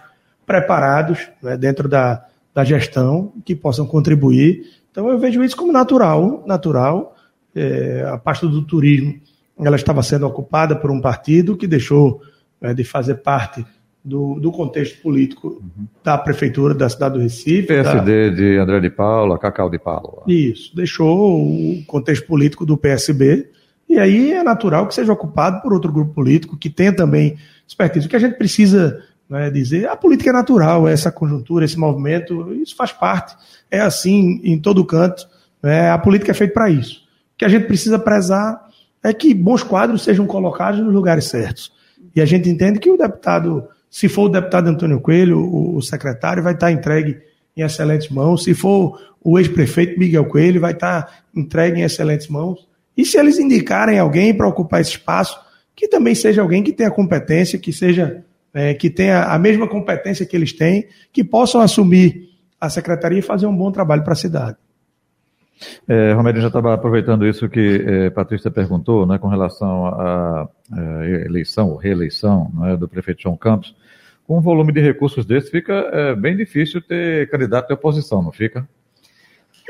preparados 0.44 1.31
né, 1.42 1.57
dentro 1.57 1.88
da, 1.88 2.24
da 2.55 2.64
gestão 2.64 3.33
que 3.44 3.55
possam 3.55 3.87
contribuir. 3.87 4.64
Então 4.90 5.09
eu 5.09 5.18
vejo 5.18 5.42
isso 5.42 5.57
como 5.57 5.72
natural, 5.72 6.42
natural 6.46 7.14
é, 7.55 8.05
a 8.07 8.19
pasta 8.19 8.47
do 8.47 8.63
turismo 8.63 9.21
ela 9.59 9.77
estava 9.77 10.03
sendo 10.03 10.27
ocupada 10.27 10.77
por 10.77 10.91
um 10.91 11.01
partido 11.01 11.57
que 11.57 11.67
deixou 11.67 12.21
é, 12.61 12.73
de 12.73 12.85
fazer 12.85 13.17
parte 13.17 13.65
do, 14.05 14.39
do 14.39 14.53
contexto 14.53 15.03
político 15.03 15.49
uhum. 15.49 15.87
da 16.03 16.17
prefeitura 16.17 16.75
da 16.75 16.89
cidade 16.89 17.15
do 17.15 17.21
Recife. 17.21 17.67
PSD 17.67 18.31
da... 18.31 18.37
de 18.37 18.57
André 18.57 18.81
de 18.81 18.91
Paula, 18.91 19.39
Cacau 19.39 19.69
de 19.69 19.79
Paula. 19.79 20.23
Isso, 20.27 20.75
deixou 20.75 21.43
o 21.43 21.83
contexto 21.87 22.27
político 22.27 22.65
do 22.65 22.77
PSB, 22.77 23.51
e 23.89 23.99
aí 23.99 24.33
é 24.33 24.43
natural 24.43 24.87
que 24.87 24.95
seja 24.95 25.13
ocupado 25.13 25.61
por 25.63 25.73
outro 25.73 25.91
grupo 25.91 26.15
político 26.15 26.57
que 26.57 26.71
tenha 26.71 26.93
também 26.93 27.37
expertise. 27.67 28.07
O 28.07 28.11
que 28.11 28.17
a 28.17 28.21
gente 28.21 28.37
precisa 28.37 29.03
né, 29.29 29.51
dizer, 29.51 29.89
a 29.89 29.97
política 29.97 30.31
é 30.31 30.33
natural, 30.33 30.87
essa 30.87 31.11
conjuntura, 31.11 31.65
esse 31.65 31.79
movimento, 31.79 32.55
isso 32.55 32.77
faz 32.77 32.93
parte, 32.93 33.35
é 33.71 33.81
assim 33.81 34.41
em 34.45 34.59
todo 34.59 34.85
canto, 34.85 35.27
né, 35.63 35.91
a 35.91 35.99
política 35.99 36.31
é 36.31 36.35
feita 36.35 36.55
para 36.55 36.71
isso 36.71 37.08
que 37.38 37.44
a 37.44 37.48
gente 37.48 37.66
precisa 37.66 37.98
prezar 37.98 38.68
é 39.03 39.14
que 39.14 39.33
bons 39.33 39.62
quadros 39.62 40.03
sejam 40.03 40.27
colocados 40.27 40.81
nos 40.81 40.92
lugares 40.92 41.27
certos. 41.27 41.72
E 42.14 42.20
a 42.20 42.27
gente 42.27 42.48
entende 42.48 42.81
que 42.81 42.90
o 42.90 42.98
deputado, 42.98 43.68
se 43.88 44.09
for 44.09 44.24
o 44.24 44.29
deputado 44.29 44.68
Antônio 44.68 45.01
Coelho, 45.01 45.38
o, 45.38 45.77
o 45.77 45.83
secretário, 45.83 46.42
vai 46.42 46.55
estar 46.55 46.72
entregue 46.72 47.18
em 47.57 47.62
excelentes 47.62 48.09
mãos. 48.09 48.42
Se 48.42 48.55
for 48.55 49.01
o 49.22 49.38
ex-prefeito 49.38 49.98
Miguel 49.98 50.24
Coelho, 50.24 50.61
vai 50.61 50.72
estar 50.72 51.22
entregue 51.35 51.81
em 51.81 51.85
excelentes 51.85 52.27
mãos. 52.29 52.66
E 52.96 53.05
se 53.05 53.16
eles 53.16 53.38
indicarem 53.38 53.98
alguém 53.98 54.35
para 54.35 54.48
ocupar 54.48 54.81
esse 54.81 54.90
espaço, 54.90 55.38
que 55.77 55.87
também 55.87 56.14
seja 56.14 56.42
alguém 56.42 56.62
que 56.62 56.72
tenha 56.72 56.90
competência, 56.90 57.59
que 57.59 57.72
seja 57.72 58.24
é, 58.53 58.74
que 58.74 58.90
tenha 58.90 59.22
a 59.24 59.38
mesma 59.38 59.68
competência 59.68 60.27
que 60.27 60.35
eles 60.37 60.53
têm, 60.53 60.88
que 61.12 61.22
possam 61.22 61.61
assumir 61.61 62.31
a 62.61 62.68
secretaria 62.68 63.20
e 63.20 63.22
fazer 63.22 63.46
um 63.46 63.57
bom 63.57 63.70
trabalho 63.70 64.03
para 64.03 64.14
a 64.14 64.16
cidade. 64.16 64.57
É, 65.87 66.12
Romero 66.12 66.40
já 66.40 66.49
estava 66.49 66.75
aproveitando 66.75 67.27
isso 67.27 67.49
que 67.49 67.85
é, 67.87 68.11
Patrícia 68.11 68.51
perguntou, 68.51 69.07
né, 69.07 69.18
com 69.18 69.29
relação 69.29 69.87
à 69.87 70.49
é, 70.77 71.25
eleição 71.27 71.71
ou 71.71 71.77
reeleição 71.77 72.51
né, 72.55 72.77
do 72.77 72.88
prefeito 72.88 73.23
João 73.23 73.37
Campos. 73.37 73.75
Com 74.27 74.38
um 74.38 74.42
volume 74.42 74.73
de 74.73 74.81
recursos 74.81 75.25
desse, 75.25 75.51
fica 75.51 75.73
é, 75.73 76.14
bem 76.14 76.37
difícil 76.37 76.83
ter 76.83 77.31
candidato 77.31 77.68
de 77.68 77.75
oposição, 77.75 78.23
não 78.23 78.31
fica? 78.31 78.68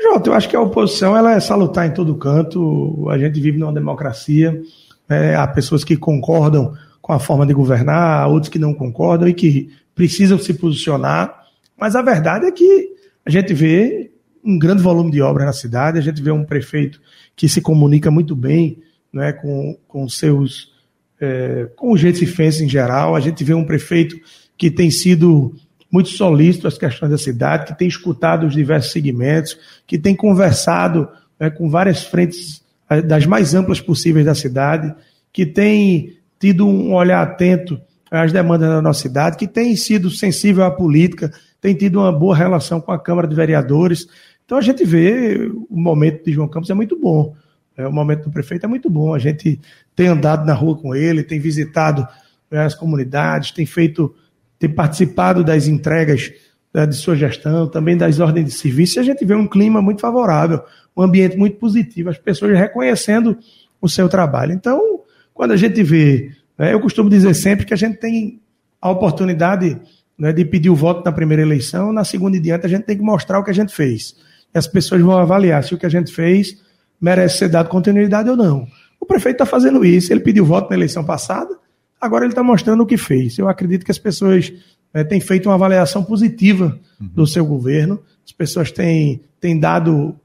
Jota, 0.01 0.29
eu 0.29 0.33
acho 0.33 0.47
que 0.47 0.55
a 0.55 0.61
oposição 0.61 1.15
ela 1.15 1.33
é 1.33 1.39
salutar 1.39 1.85
em 1.85 1.93
todo 1.93 2.15
canto. 2.15 3.09
A 3.09 3.17
gente 3.17 3.39
vive 3.39 3.57
numa 3.57 3.73
democracia. 3.73 4.61
É, 5.09 5.35
há 5.35 5.47
pessoas 5.47 5.83
que 5.83 5.97
concordam 5.97 6.73
com 7.01 7.11
a 7.11 7.19
forma 7.19 7.45
de 7.45 7.53
governar, 7.53 8.21
há 8.21 8.27
outros 8.27 8.49
que 8.49 8.59
não 8.59 8.73
concordam 8.73 9.27
e 9.27 9.33
que 9.33 9.71
precisam 9.95 10.37
se 10.37 10.53
posicionar. 10.53 11.43
Mas 11.77 11.95
a 11.95 12.01
verdade 12.01 12.45
é 12.45 12.51
que 12.51 12.93
a 13.25 13.29
gente 13.29 13.53
vê 13.53 14.08
um 14.43 14.57
grande 14.57 14.81
volume 14.81 15.11
de 15.11 15.21
obra 15.21 15.45
na 15.45 15.53
cidade. 15.53 15.97
A 15.97 16.01
gente 16.01 16.21
vê 16.21 16.31
um 16.31 16.45
prefeito 16.45 17.01
que 17.35 17.47
se 17.47 17.61
comunica 17.61 18.09
muito 18.09 18.35
bem 18.35 18.81
né, 19.11 19.33
com, 19.33 19.77
com 19.87 20.07
seus 20.07 20.71
é, 21.19 21.67
com 21.75 21.91
os 21.91 22.01
recifenses 22.01 22.61
em 22.61 22.69
geral. 22.69 23.15
A 23.15 23.19
gente 23.19 23.43
vê 23.43 23.53
um 23.53 23.65
prefeito 23.65 24.15
que 24.57 24.71
tem 24.71 24.89
sido 24.89 25.53
muito 25.91 26.09
solícito 26.09 26.67
às 26.67 26.77
questões 26.77 27.11
da 27.11 27.17
cidade, 27.17 27.65
que 27.65 27.77
tem 27.77 27.87
escutado 27.87 28.45
os 28.45 28.53
diversos 28.53 28.91
segmentos, 28.91 29.57
que 29.87 29.97
tem 29.97 30.15
conversado 30.15 31.09
né, 31.39 31.49
com 31.49 31.69
várias 31.69 32.03
frentes 32.03 32.63
é, 32.89 33.01
das 33.01 33.25
mais 33.25 33.53
amplas 33.53 33.81
possíveis 33.81 34.25
da 34.25 34.35
cidade, 34.35 34.93
que 35.33 35.45
tem 35.45 36.17
tido 36.39 36.67
um 36.67 36.93
olhar 36.93 37.21
atento 37.21 37.79
às 38.09 38.31
demandas 38.31 38.69
da 38.69 38.81
nossa 38.81 39.01
cidade, 39.01 39.37
que 39.37 39.47
tem 39.47 39.75
sido 39.75 40.09
sensível 40.09 40.63
à 40.63 40.71
política, 40.71 41.31
tem 41.61 41.75
tido 41.75 41.99
uma 41.99 42.11
boa 42.11 42.35
relação 42.35 42.81
com 42.81 42.91
a 42.91 42.99
Câmara 42.99 43.27
de 43.27 43.35
Vereadores. 43.35 44.07
Então 44.45 44.57
a 44.57 44.61
gente 44.61 44.83
vê 44.83 45.51
o 45.69 45.79
momento 45.79 46.25
de 46.25 46.31
João 46.31 46.47
Campos 46.47 46.69
é 46.69 46.73
muito 46.73 46.97
bom. 46.99 47.35
É, 47.77 47.87
o 47.87 47.93
momento 47.93 48.25
do 48.25 48.31
prefeito 48.31 48.65
é 48.65 48.67
muito 48.67 48.89
bom. 48.89 49.13
A 49.13 49.19
gente 49.19 49.59
tem 49.95 50.07
andado 50.07 50.45
na 50.45 50.53
rua 50.53 50.77
com 50.77 50.95
ele, 50.95 51.23
tem 51.23 51.39
visitado 51.39 52.07
né, 52.49 52.65
as 52.65 52.75
comunidades, 52.75 53.51
tem 53.51 53.65
feito, 53.65 54.13
tem 54.57 54.69
participado 54.69 55.43
das 55.43 55.67
entregas 55.67 56.31
né, 56.73 56.85
de 56.85 56.95
sua 56.95 57.15
gestão, 57.15 57.67
também 57.67 57.95
das 57.95 58.19
ordens 58.19 58.45
de 58.45 58.51
serviço, 58.51 58.97
e 58.97 58.99
a 58.99 59.03
gente 59.03 59.23
vê 59.25 59.35
um 59.35 59.47
clima 59.47 59.81
muito 59.81 60.01
favorável, 60.01 60.61
um 60.95 61.01
ambiente 61.01 61.37
muito 61.37 61.57
positivo, 61.57 62.09
as 62.09 62.17
pessoas 62.17 62.57
reconhecendo 62.57 63.37
o 63.81 63.87
seu 63.87 64.09
trabalho. 64.09 64.53
Então, 64.53 65.01
quando 65.33 65.51
a 65.51 65.57
gente 65.57 65.81
vê, 65.83 66.31
eu 66.59 66.79
costumo 66.79 67.09
dizer 67.09 67.33
sempre 67.33 67.65
que 67.65 67.73
a 67.73 67.77
gente 67.77 67.97
tem 67.97 68.41
a 68.81 68.89
oportunidade 68.89 69.79
né, 70.17 70.33
de 70.33 70.43
pedir 70.43 70.69
o 70.69 70.75
voto 70.75 71.03
na 71.05 71.11
primeira 71.11 71.41
eleição, 71.41 71.93
na 71.93 72.03
segunda 72.03 72.35
e 72.37 72.39
diante 72.39 72.65
a 72.65 72.69
gente 72.69 72.83
tem 72.83 72.97
que 72.97 73.03
mostrar 73.03 73.39
o 73.39 73.43
que 73.43 73.51
a 73.51 73.53
gente 73.53 73.73
fez 73.73 74.15
e 74.53 74.57
as 74.57 74.67
pessoas 74.67 75.01
vão 75.01 75.17
avaliar 75.17 75.63
se 75.63 75.73
o 75.73 75.77
que 75.77 75.85
a 75.85 75.89
gente 75.89 76.11
fez 76.11 76.57
merece 76.99 77.37
ser 77.37 77.49
dado 77.49 77.69
continuidade 77.69 78.29
ou 78.29 78.35
não. 78.35 78.67
O 78.99 79.05
prefeito 79.05 79.35
está 79.35 79.45
fazendo 79.45 79.85
isso, 79.85 80.11
ele 80.11 80.19
pediu 80.19 80.45
voto 80.45 80.69
na 80.69 80.75
eleição 80.75 81.03
passada, 81.03 81.57
agora 81.99 82.25
ele 82.25 82.31
está 82.31 82.43
mostrando 82.43 82.81
o 82.81 82.85
que 82.85 82.97
fez. 82.97 83.37
Eu 83.37 83.47
acredito 83.47 83.85
que 83.85 83.91
as 83.91 83.97
pessoas 83.97 84.51
né, 84.93 85.03
têm 85.03 85.19
feito 85.19 85.47
uma 85.47 85.55
avaliação 85.55 86.03
positiva 86.03 86.77
uhum. 86.99 87.07
do 87.07 87.25
seu 87.25 87.45
governo, 87.45 88.01
as 88.25 88.31
pessoas 88.31 88.71
têm, 88.71 89.21
têm 89.39 89.57
dado 89.57 90.15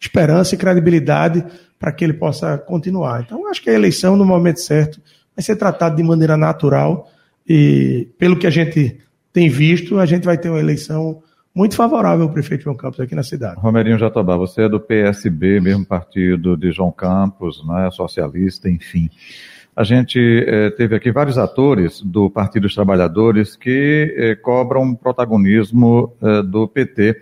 esperança 0.00 0.54
e 0.54 0.58
credibilidade 0.58 1.44
para 1.78 1.92
que 1.92 2.04
ele 2.04 2.14
possa 2.14 2.56
continuar. 2.56 3.22
Então, 3.22 3.48
acho 3.48 3.62
que 3.62 3.68
a 3.68 3.74
eleição, 3.74 4.16
no 4.16 4.24
momento 4.24 4.60
certo, 4.60 5.00
vai 5.36 5.42
ser 5.42 5.56
tratado 5.56 5.96
de 5.96 6.02
maneira 6.02 6.36
natural 6.36 7.10
e, 7.46 8.08
pelo 8.18 8.36
que 8.36 8.46
a 8.46 8.50
gente 8.50 8.98
tem 9.32 9.50
visto, 9.50 9.98
a 9.98 10.06
gente 10.06 10.24
vai 10.24 10.38
ter 10.38 10.48
uma 10.48 10.58
eleição 10.58 11.22
muito 11.54 11.76
favorável 11.76 12.24
ao 12.24 12.32
prefeito 12.32 12.64
João 12.64 12.76
Campos 12.76 13.00
aqui 13.00 13.14
na 13.14 13.22
cidade. 13.22 13.60
Romerinho 13.60 13.98
Jatobá, 13.98 14.36
você 14.36 14.62
é 14.62 14.68
do 14.68 14.80
PSB, 14.80 15.60
mesmo 15.60 15.86
partido 15.86 16.56
de 16.56 16.72
João 16.72 16.90
Campos, 16.90 17.66
né, 17.66 17.90
socialista, 17.90 18.68
enfim. 18.68 19.10
A 19.74 19.84
gente 19.84 20.18
eh, 20.18 20.70
teve 20.70 20.96
aqui 20.96 21.12
vários 21.12 21.36
atores 21.36 22.00
do 22.00 22.30
Partido 22.30 22.62
dos 22.62 22.74
Trabalhadores 22.74 23.56
que 23.56 24.14
eh, 24.16 24.34
cobram 24.36 24.94
protagonismo 24.94 26.14
eh, 26.22 26.42
do 26.42 26.66
PT, 26.66 27.20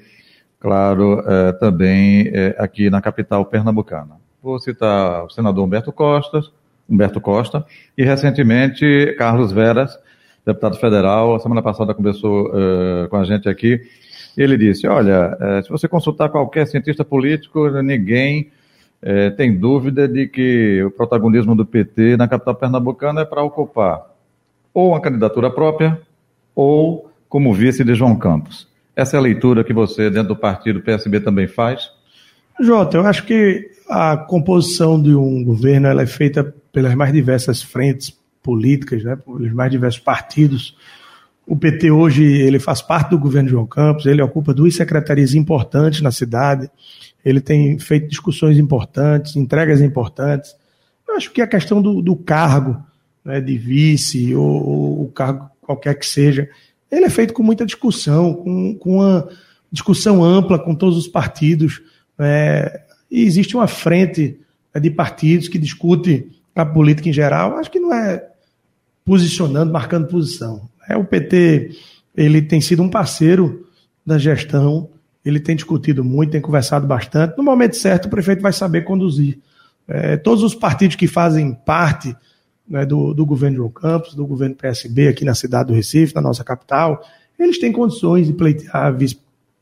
claro, 0.61 1.23
também 1.61 2.33
aqui 2.57 2.89
na 2.89 3.03
capital 3.03 3.45
pernambucana. 3.45 4.17
Vou 4.43 4.59
citar 4.59 5.25
o 5.25 5.29
senador 5.29 5.63
Humberto 5.63 5.93
Costa, 5.93 6.41
Humberto 6.89 7.21
Costa 7.21 7.65
e 7.97 8.05
recentemente 8.05 9.15
Carlos 9.19 9.53
Veras, 9.53 9.99
deputado 10.45 10.77
federal, 10.77 11.35
a 11.35 11.41
semana 11.41 11.63
passada 11.63 11.95
conversou 11.95 12.51
com 13.09 13.17
a 13.17 13.25
gente 13.25 13.49
aqui, 13.49 13.81
e 14.37 14.43
ele 14.43 14.59
disse, 14.59 14.87
olha, 14.87 15.63
se 15.63 15.71
você 15.71 15.89
consultar 15.89 16.29
qualquer 16.29 16.67
cientista 16.67 17.05
político, 17.05 17.71
ninguém 17.83 18.51
é, 19.01 19.29
tem 19.31 19.55
dúvida 19.55 20.09
de 20.09 20.27
que 20.27 20.83
o 20.83 20.91
protagonismo 20.91 21.55
do 21.55 21.67
PT 21.67 22.17
na 22.17 22.27
capital 22.27 22.55
pernambucana 22.55 23.21
é 23.21 23.25
para 23.25 23.43
ocupar 23.43 24.07
ou 24.73 24.91
uma 24.91 25.01
candidatura 25.01 25.51
própria 25.51 26.01
ou 26.55 27.11
como 27.29 27.53
vice 27.53 27.85
de 27.85 27.95
João 27.95 28.17
Campos. 28.17 28.67
Essa 28.97 29.17
é 29.17 29.19
a 29.19 29.23
leitura 29.23 29.63
que 29.63 29.75
você, 29.75 30.09
dentro 30.09 30.29
do 30.29 30.37
partido 30.37 30.81
PSB, 30.81 31.21
também 31.21 31.47
faz? 31.47 31.91
Jota, 32.59 32.97
eu 32.97 33.07
acho 33.07 33.27
que 33.27 33.71
a 33.89 34.17
composição 34.17 35.01
de 35.01 35.15
um 35.15 35.45
governo 35.45 35.87
ela 35.87 36.03
é 36.03 36.07
feita 36.07 36.55
pelas 36.73 36.95
mais 36.95 37.13
diversas 37.13 37.63
frentes 37.63 38.17
políticas, 38.43 39.03
né, 39.03 39.17
pelos 39.17 39.53
mais 39.53 39.71
diversos 39.71 40.01
partidos. 40.01 40.77
O 41.47 41.57
PT 41.57 41.91
hoje 41.91 42.25
ele 42.25 42.59
faz 42.59 42.81
parte 42.81 43.11
do 43.11 43.19
governo 43.19 43.49
João 43.49 43.67
Campos, 43.67 44.07
ele 44.07 44.23
ocupa 44.23 44.55
duas 44.55 44.75
secretarias 44.75 45.35
importantes 45.35 46.01
na 46.01 46.11
cidade, 46.11 46.71
ele 47.25 47.41
tem 47.41 47.79
feito 47.79 48.09
discussões 48.09 48.59
importantes, 48.59 49.37
entregas 49.37 49.81
importantes. 49.81 50.55
Eu 51.07 51.17
acho 51.17 51.31
que 51.31 51.43
a 51.43 51.47
questão 51.47 51.81
do, 51.81 52.01
do 52.03 52.17
cargo, 52.17 52.83
né, 53.25 53.41
de 53.41 53.57
vice 53.57 54.35
ou, 54.35 55.05
o 55.05 55.13
cargo 55.13 55.51
qualquer 55.61 55.95
que 55.99 56.07
seja, 56.07 56.49
ele 56.91 57.07
é 57.07 57.11
feito 57.11 57.33
com 57.33 57.43
muita 57.43 57.65
discussão, 57.65 58.35
com, 58.35 58.75
com 58.77 58.97
uma 58.97 59.29
discussão 59.71 60.23
ampla 60.23 60.59
com 60.59 60.75
todos 60.75 60.97
os 60.97 61.09
partidos. 61.09 61.83
É, 62.19 62.83
e 63.15 63.25
existe 63.25 63.57
uma 63.57 63.67
frente 63.67 64.39
né, 64.75 64.81
de 64.81 64.91
partidos 64.91 65.49
que 65.49 65.59
discute 65.59 66.29
a 66.55 66.65
política 66.65 67.09
em 67.09 67.13
geral. 67.13 67.57
Acho 67.57 67.71
que 67.71 67.81
não 67.81 67.93
é 67.93 68.27
posicionando, 69.05 69.73
marcando 69.73 70.09
posição. 70.09 70.69
É, 70.89 70.97
o 70.97 71.05
PT 71.05 71.71
ele 72.17 72.43
tem 72.43 72.61
sido 72.61 72.83
um 72.83 72.89
parceiro 72.89 73.67
da 74.07 74.19
gestão 74.19 74.91
ele 75.25 75.41
tem 75.41 75.57
discutido 75.57 76.05
muito, 76.05 76.33
tem 76.33 76.41
conversado 76.41 76.87
bastante. 76.87 77.37
No 77.37 77.43
momento 77.43 77.77
certo, 77.77 78.07
o 78.07 78.11
prefeito 78.11 78.43
vai 78.43 78.53
saber 78.53 78.83
conduzir. 78.83 79.39
É, 79.89 80.17
todos 80.17 80.45
os 80.45 80.55
partidos 80.55 80.97
que 80.97 81.07
fazem 81.07 81.55
parte 81.55 82.15
né, 82.69 82.85
do, 82.85 83.15
do 83.15 83.25
governo 83.25 83.57
João 83.57 83.71
Campos, 83.71 84.15
do 84.15 84.27
governo 84.27 84.55
PSB 84.55 85.09
aqui 85.09 85.25
na 85.25 85.35
cidade 85.35 85.69
do 85.69 85.75
Recife, 85.75 86.15
na 86.15 86.21
nossa 86.21 86.45
capital, 86.45 87.03
eles 87.39 87.59
têm 87.59 87.73
condições 87.73 88.27
de 88.27 88.35
pleitear 88.35 88.87
a, 88.87 88.91
vice, 88.91 89.19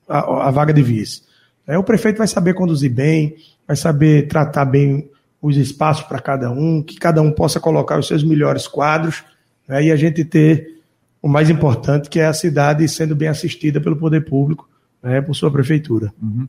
a, 0.08 0.48
a 0.48 0.50
vaga 0.50 0.72
de 0.72 0.82
vice. 0.82 1.22
É, 1.66 1.79
o 1.79 1.85
prefeito 1.85 2.18
vai 2.18 2.27
saber 2.27 2.55
conduzir 2.55 2.92
bem, 2.92 3.37
vai 3.66 3.77
saber 3.77 4.27
tratar 4.29 4.64
bem 4.64 5.09
os 5.40 5.57
espaços 5.57 6.05
para 6.05 6.20
cada 6.20 6.51
um, 6.51 6.83
que 6.83 6.96
cada 6.96 7.20
um 7.20 7.33
possa 7.33 7.59
colocar 7.59 7.98
os 7.98 8.07
seus 8.07 8.22
melhores 8.22 8.66
quadros 8.66 9.25
né, 9.66 9.85
e 9.85 9.92
a 9.92 9.96
gente 9.96 10.25
ter 10.25 10.81
o 11.20 11.29
mais 11.29 11.51
importante, 11.51 12.09
que 12.09 12.20
é 12.20 12.27
a 12.27 12.33
cidade 12.33 12.87
sendo 12.88 13.14
bem 13.14 13.29
assistida 13.29 13.81
pelo 13.81 13.96
poder 13.96 14.25
público 14.25 14.68
né, 15.03 15.20
por 15.20 15.35
sua 15.35 15.51
prefeitura. 15.51 16.12
Uhum. 16.22 16.46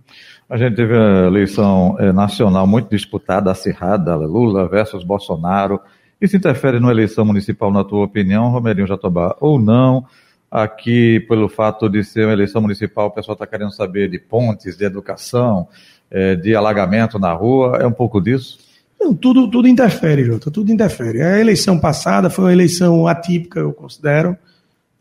A 0.50 0.58
gente 0.58 0.76
teve 0.76 0.96
a 0.96 1.26
eleição 1.26 1.96
é, 2.00 2.12
nacional 2.12 2.68
muito 2.68 2.90
disputada, 2.90 3.52
acirrada, 3.52 4.16
Lula 4.16 4.68
versus 4.68 5.04
Bolsonaro. 5.04 5.80
Isso 6.22 6.38
interfere 6.38 6.80
na 6.80 6.92
eleição 6.92 7.26
municipal, 7.26 7.72
na 7.72 7.84
tua 7.84 8.06
opinião, 8.06 8.50
Romerinho 8.50 8.88
Jatobá, 8.88 9.36
ou 9.40 9.60
não? 9.60 10.06
Aqui, 10.56 11.20
pelo 11.22 11.50
fato 11.50 11.90
de 11.90 12.04
ser 12.04 12.26
uma 12.26 12.34
eleição 12.34 12.62
municipal, 12.62 13.08
o 13.08 13.12
pessoal 13.12 13.34
está 13.34 13.48
querendo 13.48 13.72
saber 13.72 14.08
de 14.08 14.20
pontes, 14.20 14.78
de 14.78 14.86
educação, 14.86 15.68
é, 16.12 16.36
de 16.36 16.56
alagamento 16.56 17.18
na 17.18 17.34
rua, 17.34 17.80
é 17.82 17.88
um 17.88 17.92
pouco 17.92 18.22
disso? 18.22 18.60
Não, 19.00 19.16
tudo, 19.16 19.50
tudo 19.50 19.68
interfere, 19.68 20.24
Jota, 20.24 20.52
tudo 20.52 20.72
interfere. 20.72 21.24
A 21.24 21.40
eleição 21.40 21.80
passada 21.80 22.30
foi 22.30 22.46
uma 22.46 22.54
eleição 22.54 23.08
atípica, 23.08 23.62
eu 23.62 23.74
considero. 23.74 24.38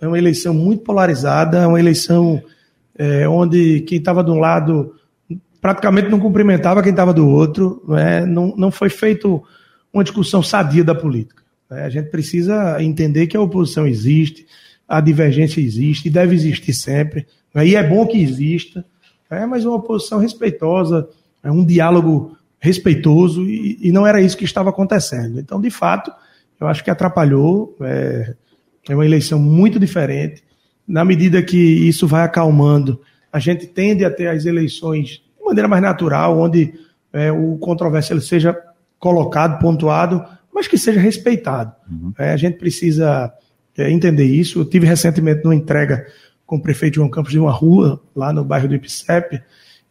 É 0.00 0.08
uma 0.08 0.16
eleição 0.16 0.54
muito 0.54 0.84
polarizada, 0.84 1.58
é 1.58 1.66
uma 1.66 1.78
eleição 1.78 2.42
é, 2.96 3.28
onde 3.28 3.82
quem 3.82 3.98
estava 3.98 4.24
de 4.24 4.30
um 4.30 4.38
lado 4.38 4.94
praticamente 5.60 6.08
não 6.08 6.18
cumprimentava 6.18 6.82
quem 6.82 6.92
estava 6.92 7.12
do 7.12 7.28
outro, 7.28 7.84
não, 7.86 7.98
é? 7.98 8.24
não, 8.24 8.54
não 8.56 8.70
foi 8.70 8.88
feito 8.88 9.44
uma 9.92 10.02
discussão 10.02 10.42
sadia 10.42 10.82
da 10.82 10.94
política. 10.94 11.42
Né? 11.70 11.84
A 11.84 11.90
gente 11.90 12.08
precisa 12.08 12.82
entender 12.82 13.26
que 13.26 13.36
a 13.36 13.40
oposição 13.40 13.86
existe, 13.86 14.46
a 14.92 15.00
divergência 15.00 15.59
existe 15.59 16.09
e 16.09 16.11
deve 16.11 16.35
existir 16.35 16.74
sempre, 16.74 17.26
né? 17.55 17.66
e 17.66 17.74
é 17.74 17.83
bom 17.83 18.07
que 18.07 18.22
exista, 18.22 18.85
é, 19.31 19.46
mas 19.46 19.64
uma 19.64 19.76
oposição 19.76 20.18
respeitosa, 20.18 21.09
é 21.42 21.50
um 21.50 21.64
diálogo 21.64 22.37
respeitoso, 22.61 23.42
e, 23.48 23.78
e, 23.81 23.90
não 23.90 24.07
era 24.07 24.20
isso 24.20 24.37
que 24.37 24.44
estava 24.44 24.68
acontecendo. 24.68 25.40
Então, 25.40 25.59
de 25.59 25.70
fato, 25.70 26.12
eu 26.61 26.68
acho 26.68 26.85
que 26.85 26.90
atrapalhou, 26.90 27.74
é, 27.81 28.35
é 28.87 28.94
uma 28.94 29.07
eleição 29.07 29.38
muito 29.38 29.81
diferente, 29.81 30.44
na 30.87 31.07
medida 31.07 31.42
que 31.42 31.57
isso 31.57 32.07
vai 32.07 32.22
acalmando, 32.22 33.00
a 33.33 33.38
gente 33.38 33.66
tende 33.66 34.05
a 34.05 34.11
ter 34.11 34.26
as 34.26 34.44
eleições 34.44 35.22
de 35.38 35.42
maneira 35.42 35.68
mais 35.68 35.83
natural, 35.83 36.38
onde 36.38 36.74
é, 37.14 37.33
o 37.33 37.57
controvérsia 37.57 38.20
seja 38.20 38.55
colocado, 38.98 39.59
pontuado, 39.59 40.22
mas 40.55 40.68
que 40.68 40.76
seja 40.76 41.00
respeitado. 41.00 41.72
Uhum. 41.90 42.12
É, 42.18 42.35
a 42.35 42.37
gente 42.37 42.59
precisa 42.59 43.33
é, 43.76 43.90
entender 43.90 44.24
isso. 44.24 44.61
Eu 44.61 44.64
tive 44.64 44.87
recentemente 44.87 45.44
uma 45.44 45.54
entrega 45.54 46.06
com 46.46 46.56
o 46.56 46.62
prefeito 46.62 46.96
João 46.96 47.08
Campos 47.08 47.32
de 47.32 47.38
uma 47.38 47.50
rua 47.50 48.00
lá 48.14 48.32
no 48.32 48.44
bairro 48.44 48.68
do 48.68 48.74
Ipicep, 48.74 49.40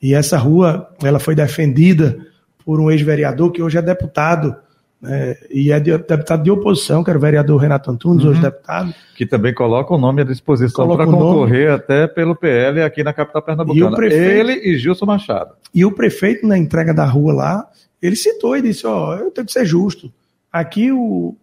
e 0.01 0.13
essa 0.13 0.37
rua 0.37 0.89
ela 1.03 1.19
foi 1.19 1.35
defendida 1.35 2.17
por 2.65 2.79
um 2.79 2.89
ex-vereador 2.91 3.51
que 3.51 3.61
hoje 3.61 3.77
é 3.77 3.81
deputado 3.81 4.55
né, 5.01 5.35
e 5.49 5.71
é 5.71 5.79
de, 5.79 5.97
deputado 5.97 6.43
de 6.43 6.51
oposição, 6.51 7.03
que 7.03 7.09
era 7.09 7.17
o 7.17 7.21
vereador 7.21 7.59
Renato 7.59 7.89
Antunes, 7.89 8.23
uhum. 8.23 8.29
hoje 8.29 8.41
deputado. 8.41 8.93
Que 9.15 9.25
também 9.25 9.53
coloca 9.53 9.93
o 9.93 9.97
nome 9.97 10.21
à 10.21 10.25
disposição 10.25 10.87
para 10.95 11.05
concorrer 11.05 11.69
nome. 11.69 11.75
até 11.75 12.07
pelo 12.07 12.35
PL 12.35 12.83
aqui 12.83 13.03
na 13.03 13.11
capital 13.11 13.41
pernambucana. 13.41 13.95
Prefeito, 13.95 14.49
ele 14.49 14.53
e 14.53 14.77
Gilson 14.77 15.07
Machado. 15.07 15.55
E 15.73 15.83
o 15.83 15.91
prefeito, 15.91 16.45
na 16.45 16.57
entrega 16.57 16.93
da 16.93 17.05
rua 17.05 17.33
lá, 17.33 17.67
ele 17.99 18.15
citou 18.15 18.55
e 18.55 18.61
disse: 18.61 18.85
Ó, 18.85 19.09
oh, 19.09 19.13
eu 19.15 19.31
tenho 19.31 19.47
que 19.47 19.53
ser 19.53 19.65
justo. 19.65 20.13
Aqui, 20.51 20.91
o, 20.91 21.35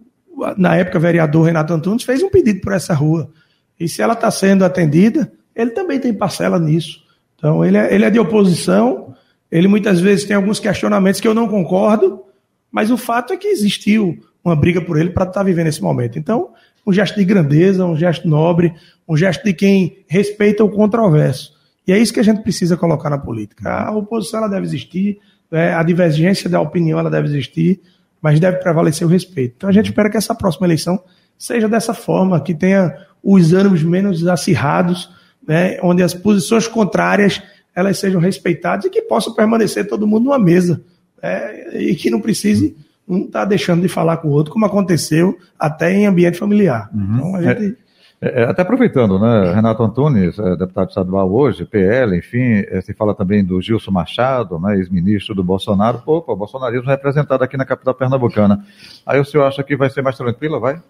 na 0.57 0.77
época, 0.77 0.99
vereador 0.99 1.47
Renato 1.47 1.73
Antunes 1.73 2.05
fez 2.05 2.23
um 2.23 2.31
pedido 2.31 2.61
por 2.61 2.73
essa 2.73 2.95
rua. 2.95 3.31
E 3.79 3.89
se 3.89 4.03
ela 4.03 4.15
está 4.15 4.31
sendo 4.31 4.65
atendida, 4.65 5.31
ele 5.55 5.71
também 5.71 5.99
tem 5.99 6.13
parcela 6.13 6.59
nisso. 6.59 7.01
Então, 7.37 7.65
ele 7.65 7.77
é, 7.77 7.95
ele 7.95 8.05
é 8.05 8.11
de 8.11 8.19
oposição, 8.19 9.15
ele 9.51 9.69
muitas 9.69 10.01
vezes 10.01 10.25
tem 10.25 10.37
alguns 10.37 10.59
questionamentos 10.59 11.21
que 11.21 11.29
eu 11.29 11.35
não 11.35 11.49
concordo 11.49 12.25
mas 12.71 12.91
o 12.91 12.97
fato 12.97 13.33
é 13.33 13.37
que 13.37 13.49
existiu 13.49 14.19
uma 14.45 14.55
briga 14.55 14.81
por 14.81 14.99
ele 14.99 15.11
para 15.11 15.25
estar 15.25 15.41
tá 15.41 15.43
vivendo 15.43 15.67
esse 15.67 15.83
momento. 15.83 16.19
Então, 16.19 16.51
um 16.87 16.93
gesto 16.93 17.17
de 17.17 17.25
grandeza, 17.25 17.85
um 17.85 17.97
gesto 17.97 18.29
nobre, 18.29 18.75
um 19.09 19.17
gesto 19.17 19.45
de 19.45 19.53
quem 19.53 20.05
respeita 20.07 20.65
o 20.65 20.71
controverso. 20.71 21.53
E 21.87 21.93
é 21.93 21.99
isso 21.99 22.13
que 22.13 22.21
a 22.21 22.25
gente 22.25 22.43
precisa 22.43 22.77
colocar 22.77 23.11
na 23.11 23.19
política. 23.19 23.71
A 23.71 23.91
oposição 23.91 24.41
ela 24.41 24.49
deve 24.49 24.67
existir, 24.67 25.19
né? 25.51 25.75
a 25.75 25.83
divergência 25.83 26.49
da 26.49 26.61
opinião 26.61 26.99
ela 26.99 27.11
deve 27.11 27.29
existir, 27.29 27.81
mas 28.21 28.41
deve 28.41 28.59
prevalecer 28.59 29.07
o 29.07 29.11
respeito. 29.11 29.55
Então 29.57 29.71
a 29.71 29.73
gente 29.73 29.87
espera 29.87 30.11
que 30.11 30.17
essa 30.17 30.35
próxima 30.35 30.67
eleição 30.67 31.03
seja 31.39 31.69
dessa 31.69 31.95
forma, 31.95 32.41
que 32.41 32.55
tenha 32.55 32.97
os 33.23 33.53
ânimos 33.53 33.83
menos 33.83 34.27
acirrados, 34.27 35.11
né? 35.47 35.79
onde 35.83 36.03
as 36.03 36.15
posições 36.15 36.67
contrárias 36.67 37.41
elas 37.75 37.99
sejam 37.99 38.21
respeitadas 38.21 38.87
e 38.87 38.91
que 38.91 39.03
possa 39.03 39.31
permanecer 39.33 39.87
todo 39.87 40.07
mundo 40.07 40.25
numa 40.25 40.39
mesa 40.39 40.83
é, 41.23 41.81
e 41.81 41.95
que 41.95 42.11
não 42.11 42.21
precise 42.21 42.77
um 43.07 43.25
estar 43.25 43.41
tá 43.41 43.45
deixando 43.45 43.83
de 43.83 43.89
falar 43.89 44.17
com 44.19 44.29
o 44.29 44.33
outro, 44.33 44.53
como 44.53 44.67
aconteceu 44.67 45.39
até 45.59 45.93
em 45.93 46.07
ambiente 46.07 46.39
familiar. 46.39 46.91
Uhum. 46.93 47.15
Então, 47.15 47.37
a 47.37 47.43
gente... 47.43 47.77
É, 47.85 47.88
é, 48.21 48.45
até 48.45 48.63
aproveitando, 48.63 49.19
né, 49.19 49.55
Renato 49.55 49.83
Antunes, 49.83 50.39
é, 50.39 50.57
deputado 50.57 50.89
estadual 50.89 51.33
hoje, 51.33 51.65
PL, 51.65 52.17
enfim, 52.17 52.65
é, 52.69 52.81
se 52.81 52.93
fala 52.93 53.15
também 53.15 53.45
do 53.45 53.61
Gilson 53.63 53.93
Machado, 53.93 54.59
né, 54.59 54.77
ex-ministro 54.77 55.37
do 55.37 55.45
Bolsonaro, 55.45 56.03
opa, 56.05 56.33
o 56.33 56.37
bolsonarismo 56.37 56.89
representado 56.89 57.45
aqui 57.45 57.57
na 57.57 57.65
capital 57.65 57.95
pernambucana. 57.95 58.65
Aí 59.07 59.21
o 59.21 59.25
senhor 59.25 59.45
acha 59.45 59.63
que 59.63 59.77
vai 59.77 59.89
ser 59.89 60.03
mais 60.03 60.17
tranquilo, 60.17 60.59
vai? 60.59 60.83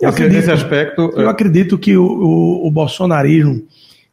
Eu 0.00 0.10
acredito, 0.10 0.36
nesse 0.36 0.52
aspecto... 0.52 1.12
Eu 1.16 1.28
acredito 1.28 1.76
que 1.76 1.96
o, 1.96 2.04
o, 2.04 2.66
o 2.68 2.70
bolsonarismo, 2.70 3.66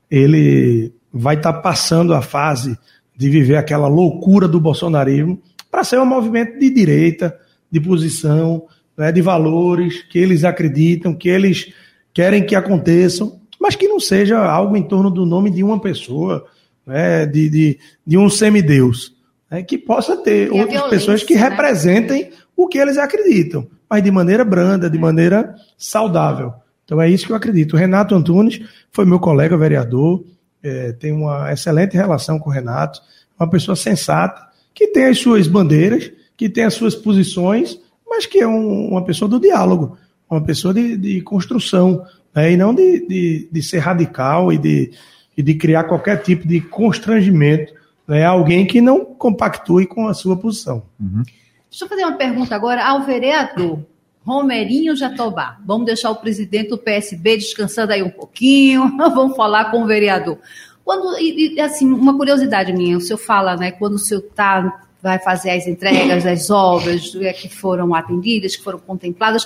ele 0.09 0.91
vai 1.13 1.35
estar 1.35 1.53
tá 1.53 1.59
passando 1.61 2.13
a 2.13 2.23
fase 2.23 2.75
de 3.15 3.29
viver 3.29 3.57
aquela 3.57 3.87
loucura 3.87 4.47
do 4.47 4.59
bolsonarismo, 4.59 5.39
para 5.69 5.83
ser 5.83 5.99
um 5.99 6.05
movimento 6.05 6.57
de 6.57 6.71
direita, 6.71 7.37
de 7.71 7.79
posição, 7.79 8.63
né, 8.97 9.11
de 9.11 9.21
valores 9.21 10.03
que 10.03 10.17
eles 10.17 10.43
acreditam, 10.43 11.13
que 11.13 11.29
eles 11.29 11.71
querem 12.13 12.45
que 12.45 12.55
aconteçam, 12.55 13.39
mas 13.59 13.75
que 13.75 13.87
não 13.87 13.99
seja 13.99 14.39
algo 14.39 14.75
em 14.75 14.83
torno 14.83 15.09
do 15.09 15.25
nome 15.25 15.49
de 15.49 15.63
uma 15.63 15.79
pessoa, 15.79 16.45
né, 16.85 17.25
de, 17.25 17.49
de, 17.49 17.79
de 18.05 18.17
um 18.17 18.29
semideus. 18.29 19.15
Né, 19.49 19.63
que 19.63 19.77
possa 19.77 20.17
ter 20.17 20.47
e 20.47 20.51
outras 20.51 20.83
pessoas 20.83 21.23
que 21.23 21.35
né? 21.35 21.41
representem 21.41 22.31
o 22.55 22.67
que 22.67 22.77
eles 22.77 22.97
acreditam, 22.97 23.67
mas 23.89 24.03
de 24.03 24.11
maneira 24.11 24.43
branda, 24.43 24.89
de 24.89 24.97
maneira 24.97 25.55
saudável. 25.77 26.53
Então 26.85 27.01
é 27.01 27.09
isso 27.09 27.25
que 27.25 27.31
eu 27.31 27.35
acredito. 27.37 27.73
O 27.73 27.77
Renato 27.77 28.13
Antunes 28.13 28.61
foi 28.91 29.05
meu 29.05 29.19
colega 29.19 29.57
vereador, 29.57 30.23
é, 30.61 30.91
tem 30.93 31.11
uma 31.11 31.51
excelente 31.51 31.95
relação 31.95 32.39
com 32.39 32.49
o 32.49 32.53
Renato, 32.53 33.01
uma 33.39 33.49
pessoa 33.49 33.75
sensata, 33.75 34.41
que 34.73 34.87
tem 34.87 35.05
as 35.05 35.19
suas 35.19 35.47
bandeiras, 35.47 36.11
que 36.35 36.49
tem 36.49 36.63
as 36.63 36.73
suas 36.73 36.95
posições, 36.95 37.79
mas 38.07 38.25
que 38.25 38.39
é 38.39 38.47
um, 38.47 38.89
uma 38.89 39.03
pessoa 39.03 39.29
do 39.29 39.39
diálogo, 39.39 39.97
uma 40.29 40.41
pessoa 40.41 40.73
de, 40.73 40.97
de 40.97 41.21
construção, 41.21 42.05
né, 42.33 42.51
e 42.51 42.57
não 42.57 42.73
de, 42.73 43.07
de, 43.07 43.49
de, 43.51 43.61
ser 43.61 43.79
radical 43.79 44.51
e 44.51 44.57
de, 44.57 44.91
e 45.37 45.43
de 45.43 45.53
criar 45.55 45.83
qualquer 45.83 46.21
tipo 46.21 46.47
de 46.47 46.59
constrangimento 46.61 47.73
né, 48.07 48.25
alguém 48.25 48.65
que 48.65 48.81
não 48.81 49.05
compactue 49.05 49.85
com 49.85 50.07
a 50.07 50.13
sua 50.13 50.35
posição. 50.37 50.83
Uhum. 50.99 51.23
Deixa 51.69 51.85
eu 51.85 51.89
fazer 51.89 52.03
uma 52.03 52.17
pergunta 52.17 52.55
agora 52.55 52.85
ao 52.85 53.03
vereador 53.03 53.79
Romerinho 54.25 54.95
Jatobá. 54.95 55.57
Vamos 55.65 55.85
deixar 55.85 56.11
o 56.11 56.15
presidente 56.15 56.69
do 56.69 56.77
PSB 56.77 57.37
descansando 57.37 57.93
aí 57.93 58.03
um 58.03 58.09
pouquinho, 58.09 58.95
vamos 58.97 59.35
falar 59.35 59.71
com 59.71 59.83
o 59.83 59.87
vereador. 59.87 60.37
Quando, 60.83 61.17
e, 61.17 61.59
assim, 61.61 61.91
uma 61.91 62.15
curiosidade 62.15 62.73
minha, 62.73 62.97
o 62.97 63.01
senhor 63.01 63.17
fala, 63.17 63.55
né, 63.55 63.71
quando 63.71 63.93
o 63.93 63.99
senhor 63.99 64.21
tá, 64.35 64.81
vai 65.03 65.19
fazer 65.19 65.49
as 65.49 65.67
entregas 65.67 66.23
das 66.23 66.49
obras 66.49 67.13
é, 67.15 67.33
que 67.33 67.49
foram 67.49 67.93
atendidas, 67.93 68.55
que 68.55 68.63
foram 68.63 68.79
contempladas, 68.79 69.45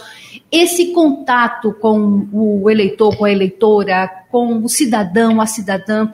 esse 0.52 0.94
contato 0.94 1.74
com 1.74 2.30
o 2.32 2.70
eleitor, 2.70 3.18
com 3.18 3.26
a 3.26 3.32
eleitora, 3.32 4.08
com 4.30 4.64
o 4.64 4.70
cidadão, 4.70 5.42
a 5.42 5.48
cidadã, 5.48 6.10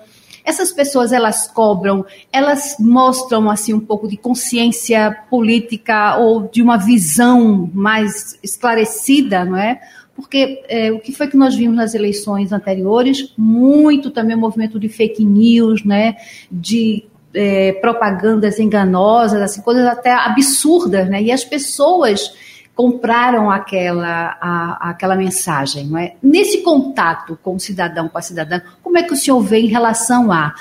essas 0.45 0.71
pessoas 0.71 1.11
elas 1.11 1.47
cobram, 1.47 2.05
elas 2.31 2.77
mostram 2.79 3.49
assim 3.49 3.73
um 3.73 3.79
pouco 3.81 4.07
de 4.07 4.15
consciência 4.15 5.11
política 5.29 6.17
ou 6.17 6.47
de 6.49 6.61
uma 6.61 6.77
visão 6.77 7.69
mais 7.73 8.39
esclarecida, 8.41 9.43
não 9.43 9.57
é? 9.57 9.81
porque 10.15 10.63
é, 10.69 10.91
o 10.91 10.99
que 10.99 11.11
foi 11.11 11.27
que 11.27 11.35
nós 11.35 11.55
vimos 11.55 11.75
nas 11.75 11.95
eleições 11.95 12.51
anteriores? 12.51 13.33
Muito 13.35 14.11
também 14.11 14.35
o 14.35 14.39
movimento 14.39 14.79
de 14.79 14.87
fake 14.87 15.25
news, 15.25 15.83
né, 15.83 16.15
de 16.51 17.05
é, 17.33 17.73
propagandas 17.73 18.59
enganosas, 18.59 19.41
assim, 19.41 19.61
coisas 19.61 19.85
até 19.85 20.11
absurdas, 20.11 21.09
né, 21.09 21.21
e 21.21 21.31
as 21.31 21.43
pessoas 21.43 22.33
compraram 22.75 23.51
aquela, 23.51 24.37
a, 24.41 24.89
aquela 24.89 25.15
mensagem. 25.15 25.85
Não 25.87 25.97
é? 25.97 26.15
Nesse 26.21 26.61
contato 26.61 27.37
com 27.41 27.55
o 27.55 27.59
cidadão, 27.59 28.07
com 28.07 28.17
a 28.17 28.21
cidadã, 28.21 28.61
como 28.81 28.97
é 28.97 29.03
que 29.03 29.13
o 29.13 29.17
senhor 29.17 29.39
vê 29.41 29.59
em 29.59 29.67
relação 29.67 30.31
a 30.31 30.53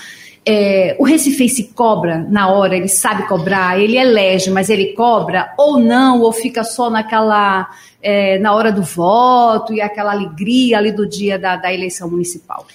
é, 0.44 0.96
o 0.98 1.06
se 1.06 1.72
cobra 1.72 2.18
na 2.28 2.48
hora, 2.48 2.76
ele 2.76 2.88
sabe 2.88 3.28
cobrar, 3.28 3.78
ele 3.78 3.96
elege, 3.96 4.50
mas 4.50 4.68
ele 4.68 4.92
cobra 4.92 5.54
ou 5.56 5.78
não, 5.78 6.20
ou 6.20 6.32
fica 6.32 6.64
só 6.64 6.90
naquela 6.90 7.70
é, 8.02 8.38
na 8.40 8.52
hora 8.52 8.72
do 8.72 8.82
voto 8.82 9.72
e 9.72 9.80
aquela 9.80 10.10
alegria 10.10 10.78
ali 10.78 10.90
do 10.90 11.08
dia 11.08 11.38
da, 11.38 11.56
da 11.56 11.72
eleição 11.72 12.10
municipal? 12.10 12.66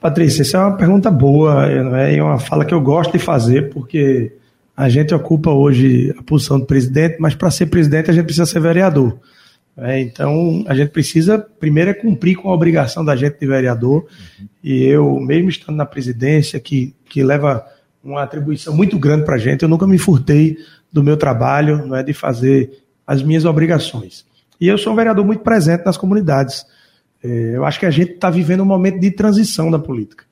Patrícia, 0.00 0.42
essa 0.42 0.58
é 0.58 0.60
uma 0.60 0.76
pergunta 0.76 1.10
boa, 1.10 1.66
é 1.66 2.22
uma 2.22 2.38
fala 2.38 2.64
que 2.64 2.74
eu 2.74 2.80
gosto 2.80 3.12
de 3.12 3.18
fazer, 3.18 3.70
porque 3.70 4.32
a 4.76 4.88
gente 4.88 5.14
ocupa 5.14 5.50
hoje 5.50 6.14
a 6.18 6.22
posição 6.22 6.60
de 6.60 6.66
presidente, 6.66 7.16
mas 7.18 7.34
para 7.34 7.50
ser 7.50 7.66
presidente 7.66 8.10
a 8.10 8.14
gente 8.14 8.24
precisa 8.24 8.46
ser 8.46 8.60
vereador. 8.60 9.18
É, 9.78 10.00
então, 10.00 10.64
a 10.66 10.74
gente 10.74 10.90
precisa, 10.90 11.38
primeiro, 11.38 11.90
é 11.90 11.94
cumprir 11.94 12.36
com 12.36 12.48
a 12.48 12.54
obrigação 12.54 13.04
da 13.04 13.14
gente 13.14 13.38
de 13.38 13.46
vereador. 13.46 14.06
Uhum. 14.38 14.46
E 14.64 14.84
eu, 14.84 15.20
mesmo 15.20 15.50
estando 15.50 15.76
na 15.76 15.84
presidência, 15.84 16.58
que, 16.58 16.94
que 17.08 17.22
leva 17.22 17.64
uma 18.02 18.22
atribuição 18.22 18.74
muito 18.74 18.98
grande 18.98 19.24
para 19.24 19.34
a 19.34 19.38
gente, 19.38 19.62
eu 19.62 19.68
nunca 19.68 19.86
me 19.86 19.98
furtei 19.98 20.56
do 20.90 21.02
meu 21.02 21.16
trabalho, 21.16 21.84
não 21.86 21.96
é, 21.96 22.02
de 22.02 22.14
fazer 22.14 22.70
as 23.06 23.22
minhas 23.22 23.44
obrigações. 23.44 24.24
E 24.58 24.66
eu 24.66 24.78
sou 24.78 24.92
um 24.92 24.96
vereador 24.96 25.24
muito 25.24 25.42
presente 25.42 25.84
nas 25.84 25.98
comunidades. 25.98 26.64
É, 27.22 27.52
eu 27.54 27.64
acho 27.64 27.80
que 27.80 27.86
a 27.86 27.90
gente 27.90 28.12
está 28.12 28.30
vivendo 28.30 28.62
um 28.62 28.66
momento 28.66 29.00
de 29.00 29.10
transição 29.10 29.70
da 29.70 29.78
política. 29.78 30.24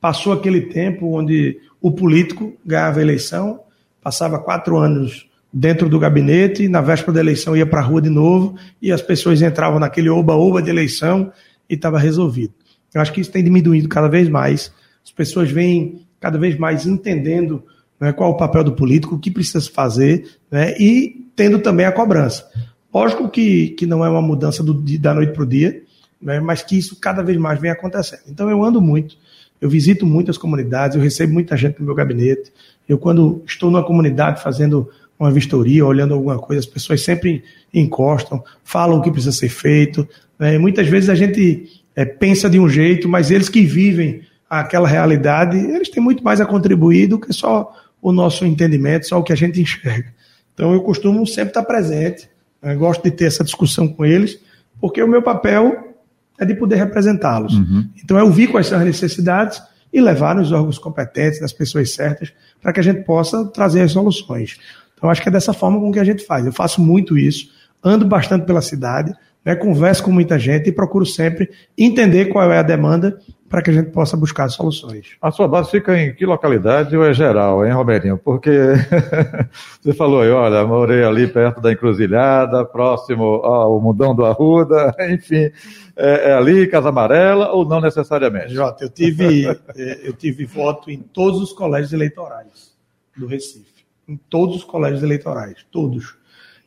Passou 0.00 0.32
aquele 0.32 0.62
tempo 0.62 1.16
onde 1.16 1.58
o 1.80 1.90
político 1.90 2.52
ganhava 2.64 2.98
a 2.98 3.02
eleição, 3.02 3.60
passava 4.02 4.38
quatro 4.38 4.76
anos 4.76 5.28
dentro 5.52 5.88
do 5.88 5.98
gabinete, 5.98 6.68
na 6.68 6.80
véspera 6.80 7.12
da 7.12 7.20
eleição 7.20 7.56
ia 7.56 7.66
para 7.66 7.80
a 7.80 7.84
rua 7.84 8.00
de 8.00 8.08
novo 8.08 8.56
e 8.80 8.90
as 8.90 9.02
pessoas 9.02 9.42
entravam 9.42 9.78
naquele 9.78 10.08
oba-oba 10.08 10.62
de 10.62 10.70
eleição 10.70 11.30
e 11.68 11.74
estava 11.74 11.98
resolvido. 11.98 12.54
Eu 12.94 13.00
acho 13.00 13.12
que 13.12 13.20
isso 13.20 13.30
tem 13.30 13.44
diminuído 13.44 13.88
cada 13.88 14.08
vez 14.08 14.28
mais. 14.28 14.72
As 15.04 15.10
pessoas 15.10 15.50
vêm 15.50 16.06
cada 16.20 16.38
vez 16.38 16.56
mais 16.56 16.86
entendendo 16.86 17.62
né, 18.00 18.12
qual 18.12 18.30
é 18.30 18.34
o 18.34 18.36
papel 18.36 18.64
do 18.64 18.72
político, 18.72 19.14
o 19.14 19.18
que 19.18 19.30
precisa 19.30 19.60
fazer 19.70 20.38
né, 20.50 20.74
e 20.78 21.26
tendo 21.36 21.58
também 21.58 21.86
a 21.86 21.92
cobrança. 21.92 22.48
Lógico 22.92 23.28
que, 23.28 23.70
que 23.70 23.86
não 23.86 24.04
é 24.04 24.08
uma 24.08 24.22
mudança 24.22 24.62
do, 24.62 24.74
da 24.74 25.14
noite 25.14 25.32
para 25.32 25.42
o 25.42 25.46
dia, 25.46 25.81
né, 26.22 26.40
mas 26.40 26.62
que 26.62 26.78
isso 26.78 26.96
cada 27.00 27.22
vez 27.22 27.36
mais 27.36 27.60
vem 27.60 27.70
acontecendo. 27.70 28.22
Então 28.28 28.48
eu 28.48 28.62
ando 28.64 28.80
muito, 28.80 29.16
eu 29.60 29.68
visito 29.68 30.04
muitas 30.04 30.36
comunidades, 30.36 30.96
eu 30.96 31.02
recebo 31.02 31.32
muita 31.32 31.56
gente 31.56 31.78
no 31.78 31.86
meu 31.86 31.94
gabinete. 31.94 32.52
Eu, 32.88 32.98
quando 32.98 33.42
estou 33.46 33.70
numa 33.70 33.84
comunidade 33.84 34.42
fazendo 34.42 34.90
uma 35.18 35.30
vistoria, 35.30 35.86
olhando 35.86 36.14
alguma 36.14 36.36
coisa, 36.38 36.58
as 36.58 36.66
pessoas 36.66 37.00
sempre 37.00 37.44
encostam, 37.72 38.42
falam 38.64 38.98
o 38.98 39.02
que 39.02 39.10
precisa 39.10 39.30
ser 39.30 39.48
feito. 39.48 40.06
Né? 40.36 40.58
Muitas 40.58 40.88
vezes 40.88 41.08
a 41.08 41.14
gente 41.14 41.80
é, 41.94 42.04
pensa 42.04 42.50
de 42.50 42.58
um 42.58 42.68
jeito, 42.68 43.08
mas 43.08 43.30
eles 43.30 43.48
que 43.48 43.62
vivem 43.62 44.22
aquela 44.50 44.88
realidade, 44.88 45.56
eles 45.56 45.88
têm 45.88 46.02
muito 46.02 46.24
mais 46.24 46.40
a 46.40 46.46
contribuir 46.46 47.06
do 47.06 47.18
que 47.18 47.32
só 47.32 47.72
o 48.02 48.10
nosso 48.10 48.44
entendimento, 48.44 49.06
só 49.06 49.20
o 49.20 49.22
que 49.22 49.32
a 49.32 49.36
gente 49.36 49.60
enxerga. 49.60 50.12
Então 50.52 50.72
eu 50.72 50.82
costumo 50.82 51.24
sempre 51.24 51.50
estar 51.50 51.62
presente, 51.62 52.28
né? 52.60 52.74
gosto 52.74 53.04
de 53.04 53.12
ter 53.12 53.26
essa 53.26 53.44
discussão 53.44 53.86
com 53.86 54.04
eles, 54.04 54.40
porque 54.80 55.00
o 55.00 55.08
meu 55.08 55.22
papel 55.22 55.91
é 56.38 56.44
de 56.44 56.54
poder 56.54 56.76
representá-los. 56.76 57.54
Uhum. 57.54 57.88
Então 58.02 58.18
é 58.18 58.22
ouvir 58.22 58.48
quais 58.48 58.66
são 58.66 58.78
as 58.78 58.84
necessidades 58.84 59.62
e 59.92 60.00
levar 60.00 60.34
nos 60.34 60.50
órgãos 60.50 60.78
competentes, 60.78 61.40
nas 61.40 61.52
pessoas 61.52 61.92
certas, 61.92 62.32
para 62.60 62.72
que 62.72 62.80
a 62.80 62.82
gente 62.82 63.02
possa 63.04 63.44
trazer 63.46 63.82
as 63.82 63.92
soluções. 63.92 64.58
Então, 64.96 65.10
acho 65.10 65.20
que 65.20 65.28
é 65.28 65.32
dessa 65.32 65.52
forma 65.52 65.78
com 65.78 65.92
que 65.92 65.98
a 65.98 66.04
gente 66.04 66.24
faz. 66.24 66.46
Eu 66.46 66.52
faço 66.52 66.80
muito 66.80 67.18
isso, 67.18 67.50
ando 67.82 68.06
bastante 68.06 68.46
pela 68.46 68.62
cidade, 68.62 69.12
né, 69.44 69.54
converso 69.54 70.02
com 70.02 70.10
muita 70.10 70.38
gente 70.38 70.68
e 70.68 70.72
procuro 70.72 71.04
sempre 71.04 71.50
entender 71.76 72.26
qual 72.26 72.50
é 72.50 72.58
a 72.58 72.62
demanda 72.62 73.18
para 73.48 73.60
que 73.60 73.70
a 73.70 73.72
gente 73.72 73.90
possa 73.90 74.16
buscar 74.16 74.48
soluções. 74.48 75.16
A 75.20 75.30
sua 75.30 75.46
base 75.46 75.70
fica 75.70 75.98
em 76.00 76.14
que 76.14 76.24
localidade 76.24 76.96
ou 76.96 77.04
é 77.04 77.12
geral, 77.12 77.66
hein, 77.66 77.72
Robertinho? 77.72 78.16
Porque 78.16 78.50
você 79.80 79.92
falou 79.92 80.22
aí, 80.22 80.30
olha, 80.30 80.66
morei 80.66 81.04
ali 81.04 81.26
perto 81.26 81.60
da 81.60 81.70
encruzilhada, 81.70 82.64
próximo 82.64 83.24
ao 83.44 83.78
Mundão 83.78 84.14
do 84.14 84.24
Arruda, 84.24 84.94
enfim, 85.10 85.50
é, 85.96 86.30
é 86.30 86.32
ali, 86.32 86.66
Casa 86.66 86.88
Amarela 86.88 87.52
ou 87.52 87.68
não 87.68 87.80
necessariamente? 87.80 88.54
Jota, 88.54 88.84
eu 88.84 88.88
tive, 88.88 89.46
é, 89.46 90.00
eu 90.02 90.14
tive 90.14 90.46
voto 90.46 90.90
em 90.90 90.98
todos 90.98 91.42
os 91.42 91.52
colégios 91.52 91.92
eleitorais 91.92 92.72
do 93.14 93.26
Recife 93.26 93.72
em 94.08 94.16
todos 94.28 94.56
os 94.56 94.64
colégios 94.64 95.02
eleitorais, 95.02 95.64
todos. 95.70 96.16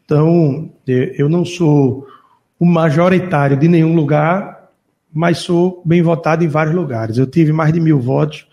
Então, 0.03 0.71
eu 0.87 1.27
não 1.27 1.43
sou 1.43 2.07
o 2.59 2.65
majoritário 2.65 3.57
de 3.57 3.67
nenhum 3.67 3.95
lugar, 3.95 4.69
mas 5.13 5.39
sou 5.39 5.81
bem 5.85 6.01
votado 6.01 6.43
em 6.43 6.47
vários 6.47 6.75
lugares. 6.75 7.17
Eu 7.17 7.27
tive 7.27 7.51
mais 7.51 7.73
de 7.73 7.79
mil 7.79 7.99
votos 7.99 8.47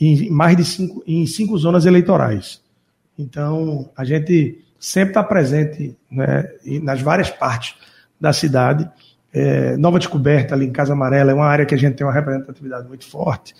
em 0.00 0.28
mais 0.30 0.56
de 0.56 0.64
cinco, 0.64 1.02
em 1.06 1.26
cinco 1.26 1.56
zonas 1.56 1.86
eleitorais. 1.86 2.60
Então, 3.18 3.90
a 3.96 4.04
gente 4.04 4.58
sempre 4.78 5.10
está 5.10 5.22
presente 5.22 5.96
né, 6.10 6.48
nas 6.82 7.00
várias 7.00 7.30
partes 7.30 7.76
da 8.20 8.32
cidade. 8.32 8.88
É, 9.32 9.76
Nova 9.76 9.98
Descoberta, 9.98 10.54
ali 10.54 10.66
em 10.66 10.72
Casa 10.72 10.92
Amarela, 10.92 11.30
é 11.30 11.34
uma 11.34 11.46
área 11.46 11.64
que 11.64 11.74
a 11.74 11.78
gente 11.78 11.94
tem 11.94 12.06
uma 12.06 12.12
representatividade 12.12 12.88
muito 12.88 13.06
forte. 13.06 13.54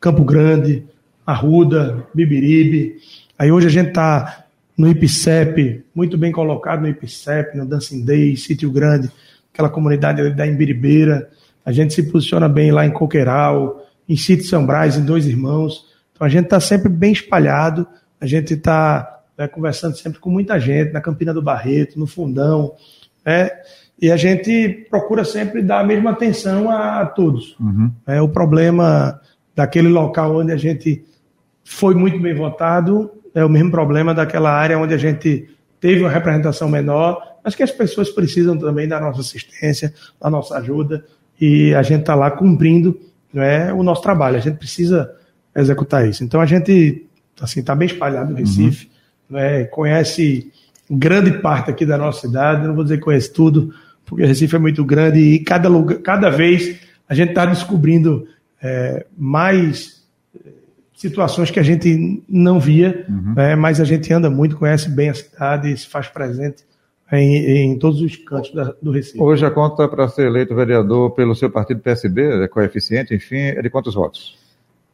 Campo 0.00 0.24
Grande, 0.24 0.84
Arruda, 1.26 2.06
Bibiribe. 2.14 2.96
Aí 3.38 3.50
hoje 3.50 3.66
a 3.66 3.70
gente 3.70 3.88
está 3.88 4.44
no 4.76 4.88
IPCEP, 4.88 5.84
muito 5.94 6.18
bem 6.18 6.30
colocado 6.30 6.82
no 6.82 6.88
IPCEP, 6.88 7.56
no 7.56 7.66
Dancing 7.66 8.04
Day, 8.04 8.36
Sítio 8.36 8.70
Grande, 8.70 9.10
aquela 9.56 9.70
comunidade 9.70 10.20
ali 10.20 10.34
da 10.34 10.46
Imbiribeira. 10.46 11.28
A 11.64 11.72
gente 11.72 11.94
se 11.94 12.02
posiciona 12.02 12.48
bem 12.48 12.70
lá 12.70 12.84
em 12.84 12.90
Coqueiral, 12.90 13.82
em 14.06 14.16
Sítio 14.16 14.46
São 14.46 14.64
Brás, 14.64 14.96
em 14.96 15.04
Dois 15.04 15.26
Irmãos. 15.26 15.86
Então 16.12 16.26
a 16.26 16.30
gente 16.30 16.44
está 16.44 16.60
sempre 16.60 16.90
bem 16.90 17.12
espalhado, 17.12 17.86
a 18.20 18.26
gente 18.26 18.54
está 18.54 19.20
né, 19.36 19.48
conversando 19.48 19.96
sempre 19.96 20.20
com 20.20 20.30
muita 20.30 20.60
gente, 20.60 20.92
na 20.92 21.00
Campina 21.00 21.32
do 21.32 21.42
Barreto, 21.42 21.98
no 21.98 22.06
Fundão, 22.06 22.74
né? 23.24 23.50
E 24.00 24.10
a 24.12 24.16
gente 24.16 24.86
procura 24.90 25.24
sempre 25.24 25.62
dar 25.62 25.80
a 25.80 25.84
mesma 25.84 26.10
atenção 26.10 26.70
a, 26.70 27.06
todos. 27.06 27.56
Uhum. 27.58 27.90
É, 28.06 28.20
o 28.20 28.28
problema 28.28 29.18
daquele 29.54 29.88
local 29.88 30.36
onde 30.36 30.52
a 30.52 30.56
gente 30.56 31.02
foi 31.64 31.94
muito 31.94 32.20
bem 32.20 32.34
votado, 32.34 33.10
é 33.34 33.42
o 33.42 33.48
mesmo 33.48 33.70
problema 33.70 34.12
daquela 34.12 34.52
área 34.52 34.78
onde 34.78 34.92
a 34.92 34.98
gente 34.98 35.48
teve 35.80 36.02
uma 36.02 36.10
representação 36.10 36.68
menor, 36.68 37.35
mas 37.46 37.54
que 37.54 37.62
as 37.62 37.70
pessoas 37.70 38.10
precisam 38.10 38.58
também 38.58 38.88
da 38.88 38.98
nossa 38.98 39.20
assistência, 39.20 39.94
da 40.20 40.28
nossa 40.28 40.58
ajuda, 40.58 41.04
e 41.40 41.72
a 41.76 41.82
gente 41.82 42.00
está 42.00 42.12
lá 42.16 42.28
cumprindo 42.28 43.00
né, 43.32 43.72
o 43.72 43.84
nosso 43.84 44.02
trabalho. 44.02 44.36
A 44.36 44.40
gente 44.40 44.56
precisa 44.56 45.14
executar 45.54 46.08
isso. 46.08 46.24
Então 46.24 46.40
a 46.40 46.46
gente 46.46 47.06
assim 47.40 47.60
está 47.60 47.72
bem 47.72 47.86
espalhado 47.86 48.32
no 48.32 48.36
Recife, 48.36 48.90
uhum. 49.30 49.36
né, 49.36 49.62
conhece 49.66 50.50
grande 50.90 51.38
parte 51.38 51.70
aqui 51.70 51.86
da 51.86 51.96
nossa 51.96 52.22
cidade, 52.22 52.66
não 52.66 52.74
vou 52.74 52.82
dizer 52.82 52.98
que 52.98 53.04
conhece 53.04 53.32
tudo, 53.32 53.72
porque 54.04 54.24
o 54.24 54.26
Recife 54.26 54.56
é 54.56 54.58
muito 54.58 54.84
grande 54.84 55.20
e 55.20 55.38
cada, 55.38 55.68
lugar, 55.68 55.98
cada 55.98 56.30
vez 56.30 56.80
a 57.08 57.14
gente 57.14 57.28
está 57.28 57.46
descobrindo 57.46 58.26
é, 58.60 59.06
mais 59.16 60.02
situações 60.96 61.52
que 61.52 61.60
a 61.60 61.62
gente 61.62 62.24
não 62.28 62.58
via, 62.58 63.06
uhum. 63.08 63.34
né, 63.36 63.54
mas 63.54 63.80
a 63.80 63.84
gente 63.84 64.12
anda 64.12 64.28
muito, 64.28 64.56
conhece 64.56 64.90
bem 64.90 65.10
a 65.10 65.14
cidade 65.14 65.76
se 65.76 65.86
faz 65.86 66.08
presente 66.08 66.65
em, 67.12 67.72
em 67.72 67.78
todos 67.78 68.00
os 68.00 68.16
cantos 68.16 68.52
da, 68.52 68.74
do 68.82 68.90
Recife. 68.90 69.20
Hoje 69.20 69.44
a 69.44 69.50
conta 69.50 69.88
para 69.88 70.08
ser 70.08 70.26
eleito 70.26 70.54
vereador 70.54 71.10
pelo 71.12 71.34
seu 71.34 71.50
partido 71.50 71.80
PSB, 71.80 72.44
é 72.44 72.48
coeficiente, 72.48 73.14
enfim, 73.14 73.36
é 73.36 73.62
de 73.62 73.70
quantos 73.70 73.94
votos? 73.94 74.36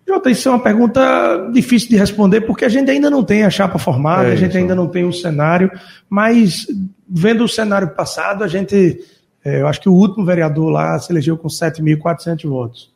Jota, 0.07 0.31
isso 0.31 0.49
é 0.49 0.53
uma 0.53 0.63
pergunta 0.63 1.51
difícil 1.53 1.89
de 1.89 1.97
responder, 1.97 2.43
porque 2.43 2.65
a 2.65 2.69
gente 2.69 2.91
ainda 2.91 3.09
não 3.09 3.23
tem 3.23 3.45
a 3.45 3.51
chapa 3.51 3.79
formada, 3.79 4.29
é 4.29 4.33
a 4.33 4.37
gente 4.37 4.57
ainda 4.57 4.75
não 4.75 4.89
tem 4.89 5.05
o 5.05 5.13
cenário, 5.13 5.71
mas 6.09 6.67
vendo 7.09 7.45
o 7.45 7.49
cenário 7.49 7.89
passado, 7.91 8.43
a 8.43 8.49
gente, 8.49 9.01
é, 9.45 9.61
eu 9.61 9.67
acho 9.67 9.81
que 9.81 9.89
o 9.89 9.95
último 9.95 10.25
vereador 10.25 10.71
lá 10.71 10.99
se 10.99 11.13
elegeu 11.13 11.39
com 11.39 11.49
7.400 11.49 12.49
votos. 12.49 12.93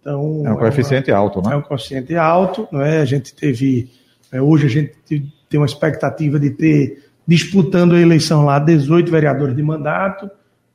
Então, 0.00 0.42
é 0.46 0.52
um 0.52 0.56
coeficiente 0.56 1.10
é 1.10 1.14
uma, 1.14 1.20
alto, 1.20 1.42
né? 1.42 1.52
É 1.52 1.56
um 1.56 1.62
coeficiente 1.62 2.16
alto, 2.16 2.66
não 2.72 2.80
é? 2.80 3.00
A 3.00 3.04
gente 3.04 3.34
teve, 3.34 3.90
é, 4.32 4.40
hoje 4.40 4.66
a 4.66 4.70
gente 4.70 4.94
tem 5.06 5.60
uma 5.60 5.66
expectativa 5.66 6.40
de 6.40 6.50
ter, 6.50 7.07
disputando 7.28 7.94
a 7.94 8.00
eleição 8.00 8.46
lá, 8.46 8.58
18 8.58 9.10
vereadores 9.10 9.54
de 9.54 9.62
mandato, 9.62 10.30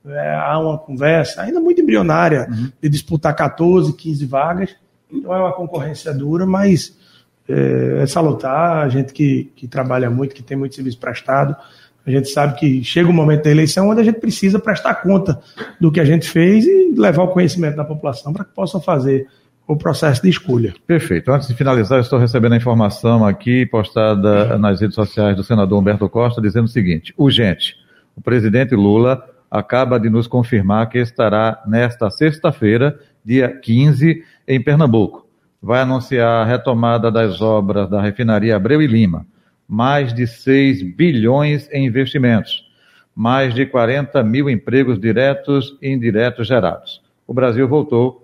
é, 0.06 0.36
há 0.36 0.60
uma 0.60 0.78
conversa, 0.78 1.42
ainda 1.42 1.60
muito 1.60 1.82
embrionária, 1.82 2.48
uhum. 2.48 2.70
de 2.80 2.90
disputar 2.90 3.36
14, 3.36 3.92
15 3.92 4.26
vagas, 4.28 4.76
então 5.12 5.34
é 5.34 5.40
uma 5.40 5.52
concorrência 5.52 6.14
dura, 6.14 6.46
mas 6.46 6.96
é, 7.50 8.04
é 8.04 8.06
salutar, 8.06 8.86
a 8.86 8.90
gente 8.90 9.14
que, 9.14 9.52
que 9.56 9.68
trabalha 9.68 10.12
muito, 10.12 10.36
que 10.36 10.44
tem 10.44 10.56
muito 10.56 10.76
serviço 10.76 11.00
prestado, 11.00 11.56
a 12.06 12.12
gente 12.12 12.30
sabe 12.30 12.60
que 12.60 12.84
chega 12.84 13.10
o 13.10 13.14
momento 13.14 13.46
da 13.46 13.50
eleição 13.50 13.90
onde 13.90 14.02
a 14.02 14.04
gente 14.04 14.20
precisa 14.20 14.60
prestar 14.60 14.96
conta 14.96 15.42
do 15.82 15.92
que 15.92 16.00
a 16.00 16.06
gente 16.06 16.30
fez 16.30 16.66
e 16.66 16.94
levar 16.96 17.24
o 17.24 17.30
conhecimento 17.30 17.78
da 17.78 17.86
população 17.86 18.32
para 18.32 18.46
que 18.46 18.54
possam 18.54 18.80
fazer 18.80 19.28
o 19.68 19.76
processo 19.76 20.22
de 20.22 20.30
escolha. 20.30 20.74
Perfeito. 20.86 21.32
Antes 21.32 21.48
de 21.48 21.56
finalizar, 21.56 21.98
eu 21.98 22.02
estou 22.02 22.20
recebendo 22.20 22.54
a 22.54 22.58
informação 22.58 23.26
aqui 23.26 23.66
postada 23.66 24.58
nas 24.58 24.82
redes 24.82 24.96
sociais 24.96 25.36
do 25.36 25.44
senador 25.44 25.80
Humberto 25.80 26.08
Costa 26.10 26.42
dizendo 26.42 26.66
o 26.66 26.70
seguinte: 26.70 27.14
urgente. 27.18 27.76
O 28.16 28.22
presidente 28.22 28.76
Lula 28.76 29.24
acaba 29.50 30.00
de 30.00 30.10
nos 30.10 30.28
confirmar 30.28 30.90
que 30.90 30.98
estará 30.98 31.62
nesta 31.66 32.10
sexta-feira, 32.10 33.00
dia 33.24 33.50
15, 33.50 34.24
em 34.48 34.62
Pernambuco. 34.62 35.28
Vai 35.62 35.82
anunciar 35.82 36.42
a 36.42 36.46
retomada 36.46 37.10
das 37.12 37.42
obras 37.42 37.90
da 37.90 38.02
refinaria 38.02 38.56
Abreu 38.56 38.82
e 38.82 38.88
Lima. 38.88 39.26
Mais 39.68 40.14
de 40.14 40.28
6 40.28 40.84
bilhões 40.96 41.70
em 41.72 41.86
investimentos. 41.86 42.66
Mais 43.16 43.54
de 43.54 43.66
40 43.66 44.22
mil 44.24 44.50
empregos 44.50 45.00
diretos 45.00 45.78
e 45.82 45.90
indiretos 45.90 46.48
gerados. 46.48 47.02
O 47.26 47.34
Brasil 47.34 47.68
voltou. 47.68 48.23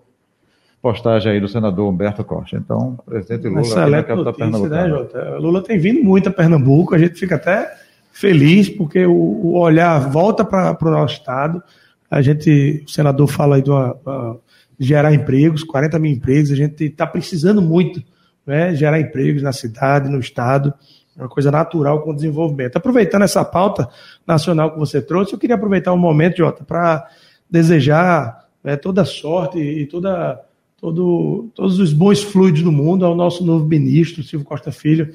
Postagem 0.81 1.33
aí 1.33 1.39
do 1.41 1.47
senador 1.47 1.89
Humberto 1.89 2.23
Costa. 2.23 2.55
Então, 2.55 2.97
presidente 3.05 3.47
Lula 3.47 3.61
Excelente 3.61 4.11
aqui 4.11 4.15
na 4.15 4.23
capital 4.23 4.69
Né, 4.69 4.89
Jota? 4.89 5.37
Lula 5.37 5.61
tem 5.61 5.77
vindo 5.77 6.03
muito 6.03 6.29
a 6.29 6.31
Pernambuco, 6.31 6.95
a 6.95 6.97
gente 6.97 7.19
fica 7.19 7.35
até 7.35 7.69
feliz 8.11 8.69
porque 8.69 9.05
o, 9.05 9.13
o 9.13 9.59
olhar 9.59 10.09
volta 10.09 10.45
para 10.45 10.77
o 10.81 10.91
nosso 10.91 11.15
estado. 11.15 11.61
A 12.09 12.21
gente, 12.21 12.83
o 12.87 12.89
senador 12.89 13.27
fala 13.27 13.57
aí 13.57 13.61
de 13.61 13.69
uma, 13.69 13.95
uma 14.05 14.39
gerar 14.79 15.13
empregos, 15.13 15.63
40 15.63 15.99
mil 15.99 16.11
empregos, 16.11 16.51
a 16.51 16.55
gente 16.55 16.85
está 16.85 17.05
precisando 17.05 17.61
muito 17.61 18.01
né, 18.47 18.73
gerar 18.73 18.99
empregos 18.99 19.43
na 19.43 19.51
cidade, 19.51 20.09
no 20.09 20.19
estado, 20.19 20.73
é 21.17 21.21
uma 21.21 21.29
coisa 21.29 21.51
natural 21.51 22.01
com 22.01 22.11
o 22.11 22.15
desenvolvimento. 22.15 22.77
Aproveitando 22.77 23.23
essa 23.23 23.43
pauta 23.43 23.89
nacional 24.25 24.71
que 24.71 24.79
você 24.79 25.01
trouxe, 25.01 25.33
eu 25.33 25.39
queria 25.39 25.55
aproveitar 25.55 25.91
um 25.91 25.97
momento, 25.97 26.37
Jota, 26.37 26.63
para 26.63 27.09
desejar 27.49 28.45
né, 28.63 28.77
toda 28.77 29.03
sorte 29.03 29.59
e 29.59 29.85
toda, 29.85 30.39
todo, 30.79 31.49
todos 31.53 31.79
os 31.79 31.93
bons 31.93 32.21
fluidos 32.21 32.61
do 32.63 32.71
mundo 32.71 33.05
ao 33.05 33.15
nosso 33.15 33.45
novo 33.45 33.65
ministro, 33.65 34.23
Silvio 34.23 34.47
Costa 34.47 34.71
Filho, 34.71 35.11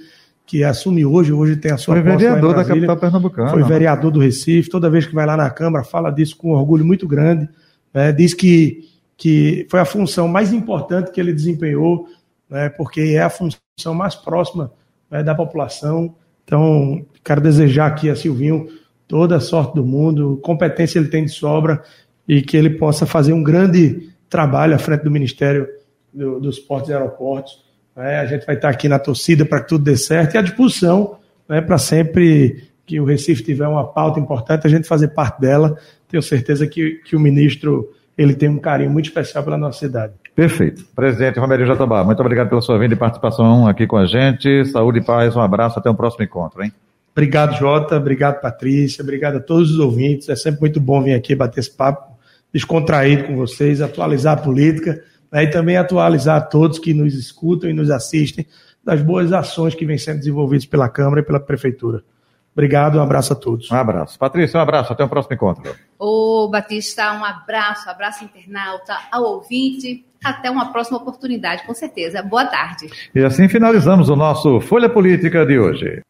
que 0.46 0.62
assume 0.62 1.05
hoje, 1.07 1.33
hoje 1.33 1.57
tem 1.57 1.72
a 1.72 1.79
sua 1.79 1.94
Foi 1.94 2.03
vereador 2.03 2.55
da 2.55 2.64
capital 2.64 2.96
pernambucana. 2.96 3.50
Foi 3.50 3.62
vereador 3.62 4.11
do 4.11 4.20
Recife, 4.20 4.68
toda 4.68 4.90
vez 4.90 5.07
que 5.07 5.14
vai 5.14 5.24
lá 5.24 5.37
na 5.37 5.48
Câmara 5.50 5.85
fala 5.85 6.11
disso 6.11 6.37
com 6.37 6.50
um 6.50 6.55
orgulho 6.55 6.85
muito 6.85 7.09
grande, 7.09 7.48
né, 7.92 8.12
diz 8.12 8.35
que 8.35 8.92
que 9.16 9.64
foi 9.70 9.79
a 9.79 9.85
função 9.85 10.27
mais 10.27 10.53
importante 10.53 11.12
que 11.12 11.20
ele 11.20 11.33
desempenhou, 11.33 12.09
né, 12.50 12.68
porque 12.68 13.00
é 13.00 13.22
a 13.22 13.31
função 13.31 13.94
mais 13.94 14.16
próxima 14.16 14.72
né, 15.09 15.22
da 15.22 15.35
população. 15.35 16.16
Então, 16.44 17.07
quero 17.24 17.40
desejar 17.40 17.87
aqui 17.87 18.11
a 18.11 18.16
Silvinho 18.16 18.66
toda 19.07 19.37
a 19.37 19.40
sorte 19.40 19.77
do 19.77 19.85
mundo, 19.85 20.40
competência 20.42 20.98
ele 20.98 21.09
tem 21.09 21.24
de 21.24 21.31
sobra 21.31 21.81
e 22.27 22.42
que 22.42 22.57
ele 22.57 22.70
possa 22.70 23.07
fazer 23.07 23.33
um 23.33 23.42
grande 23.42 24.11
trabalho 24.28 24.74
à 24.74 24.78
frente 24.78 25.02
do 25.02 25.10
Ministério 25.10 25.66
do, 26.12 26.40
dos 26.40 26.58
Portos 26.58 26.90
e 26.90 26.92
Aeroportos. 26.92 27.64
Né. 27.96 28.20
A 28.20 28.26
gente 28.26 28.46
vai 28.46 28.54
estar 28.54 28.68
aqui 28.68 28.88
na 28.88 28.98
torcida 28.98 29.44
para 29.44 29.60
que 29.60 29.68
tudo 29.68 29.84
dê 29.84 29.96
certo 29.96 30.34
e 30.34 30.38
à 30.38 30.42
disposição 30.42 31.18
né, 31.48 31.60
para 31.60 31.78
sempre 31.78 32.68
que 32.87 33.00
o 33.00 33.04
Recife 33.04 33.42
tiver 33.42 33.66
uma 33.66 33.84
pauta 33.84 34.20
importante, 34.20 34.66
a 34.66 34.70
gente 34.70 34.87
fazer 34.87 35.08
parte 35.08 35.40
dela. 35.40 35.76
Tenho 36.08 36.22
certeza 36.22 36.66
que, 36.66 37.00
que 37.04 37.16
o 37.16 37.20
ministro 37.20 37.90
ele 38.16 38.34
tem 38.34 38.48
um 38.48 38.58
carinho 38.58 38.90
muito 38.90 39.06
especial 39.06 39.42
pela 39.42 39.56
nossa 39.56 39.78
cidade. 39.78 40.12
Perfeito. 40.34 40.84
Presidente 40.94 41.38
Romero 41.38 41.64
Jatobá, 41.66 42.04
muito 42.04 42.20
obrigado 42.20 42.48
pela 42.48 42.60
sua 42.60 42.78
vinda 42.78 42.94
e 42.94 42.96
participação 42.96 43.66
aqui 43.66 43.87
com 43.87 43.96
a 43.96 44.06
gente. 44.06 44.64
Saúde 44.66 44.98
e 44.98 45.04
paz, 45.04 45.34
um 45.34 45.40
abraço, 45.40 45.78
até 45.78 45.88
o 45.88 45.92
um 45.92 45.96
próximo 45.96 46.24
encontro, 46.24 46.62
hein? 46.62 46.72
Obrigado, 47.12 47.56
Jota. 47.56 47.96
Obrigado, 47.96 48.40
Patrícia. 48.40 49.02
Obrigado 49.02 49.37
a 49.37 49.40
todos 49.40 49.70
os 49.70 49.78
ouvintes. 49.78 50.28
É 50.28 50.37
sempre 50.37 50.60
muito 50.60 50.80
bom 50.80 51.00
vir 51.00 51.14
aqui 51.14 51.34
bater 51.34 51.60
esse 51.60 51.70
papo 51.70 52.13
descontraído 52.54 53.24
com 53.24 53.34
vocês, 53.34 53.82
atualizar 53.82 54.38
a 54.38 54.40
política 54.40 55.02
né, 55.30 55.42
e 55.42 55.50
também 55.50 55.76
atualizar 55.76 56.36
a 56.36 56.40
todos 56.40 56.78
que 56.78 56.94
nos 56.94 57.12
escutam 57.14 57.68
e 57.68 57.72
nos 57.72 57.90
assistem 57.90 58.46
das 58.84 59.02
boas 59.02 59.32
ações 59.32 59.74
que 59.74 59.84
vêm 59.84 59.98
sendo 59.98 60.18
desenvolvidas 60.18 60.64
pela 60.64 60.88
Câmara 60.88 61.20
e 61.20 61.24
pela 61.24 61.40
Prefeitura. 61.40 62.04
Obrigado, 62.52 62.98
um 62.98 63.02
abraço 63.02 63.32
a 63.32 63.36
todos. 63.36 63.68
Um 63.68 63.74
abraço. 63.74 64.16
Patrícia, 64.16 64.60
um 64.60 64.62
abraço, 64.62 64.92
até 64.92 65.02
o 65.02 65.08
próximo 65.08 65.34
encontro. 65.34 65.74
Ô, 65.98 66.48
Batista, 66.48 67.12
um 67.14 67.24
abraço, 67.24 67.90
abraço 67.90 68.22
internauta, 68.22 68.96
ao 69.10 69.24
ouvinte. 69.24 70.04
Até 70.24 70.48
uma 70.48 70.70
próxima 70.70 70.98
oportunidade, 70.98 71.66
com 71.66 71.74
certeza. 71.74 72.22
Boa 72.22 72.46
tarde. 72.46 72.88
E 73.12 73.24
assim 73.24 73.48
finalizamos 73.48 74.08
o 74.08 74.14
nosso 74.14 74.60
Folha 74.60 74.88
Política 74.88 75.44
de 75.44 75.58
hoje. 75.58 76.00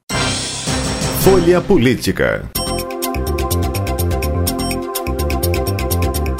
Folha 1.23 1.63
Política. 1.63 2.45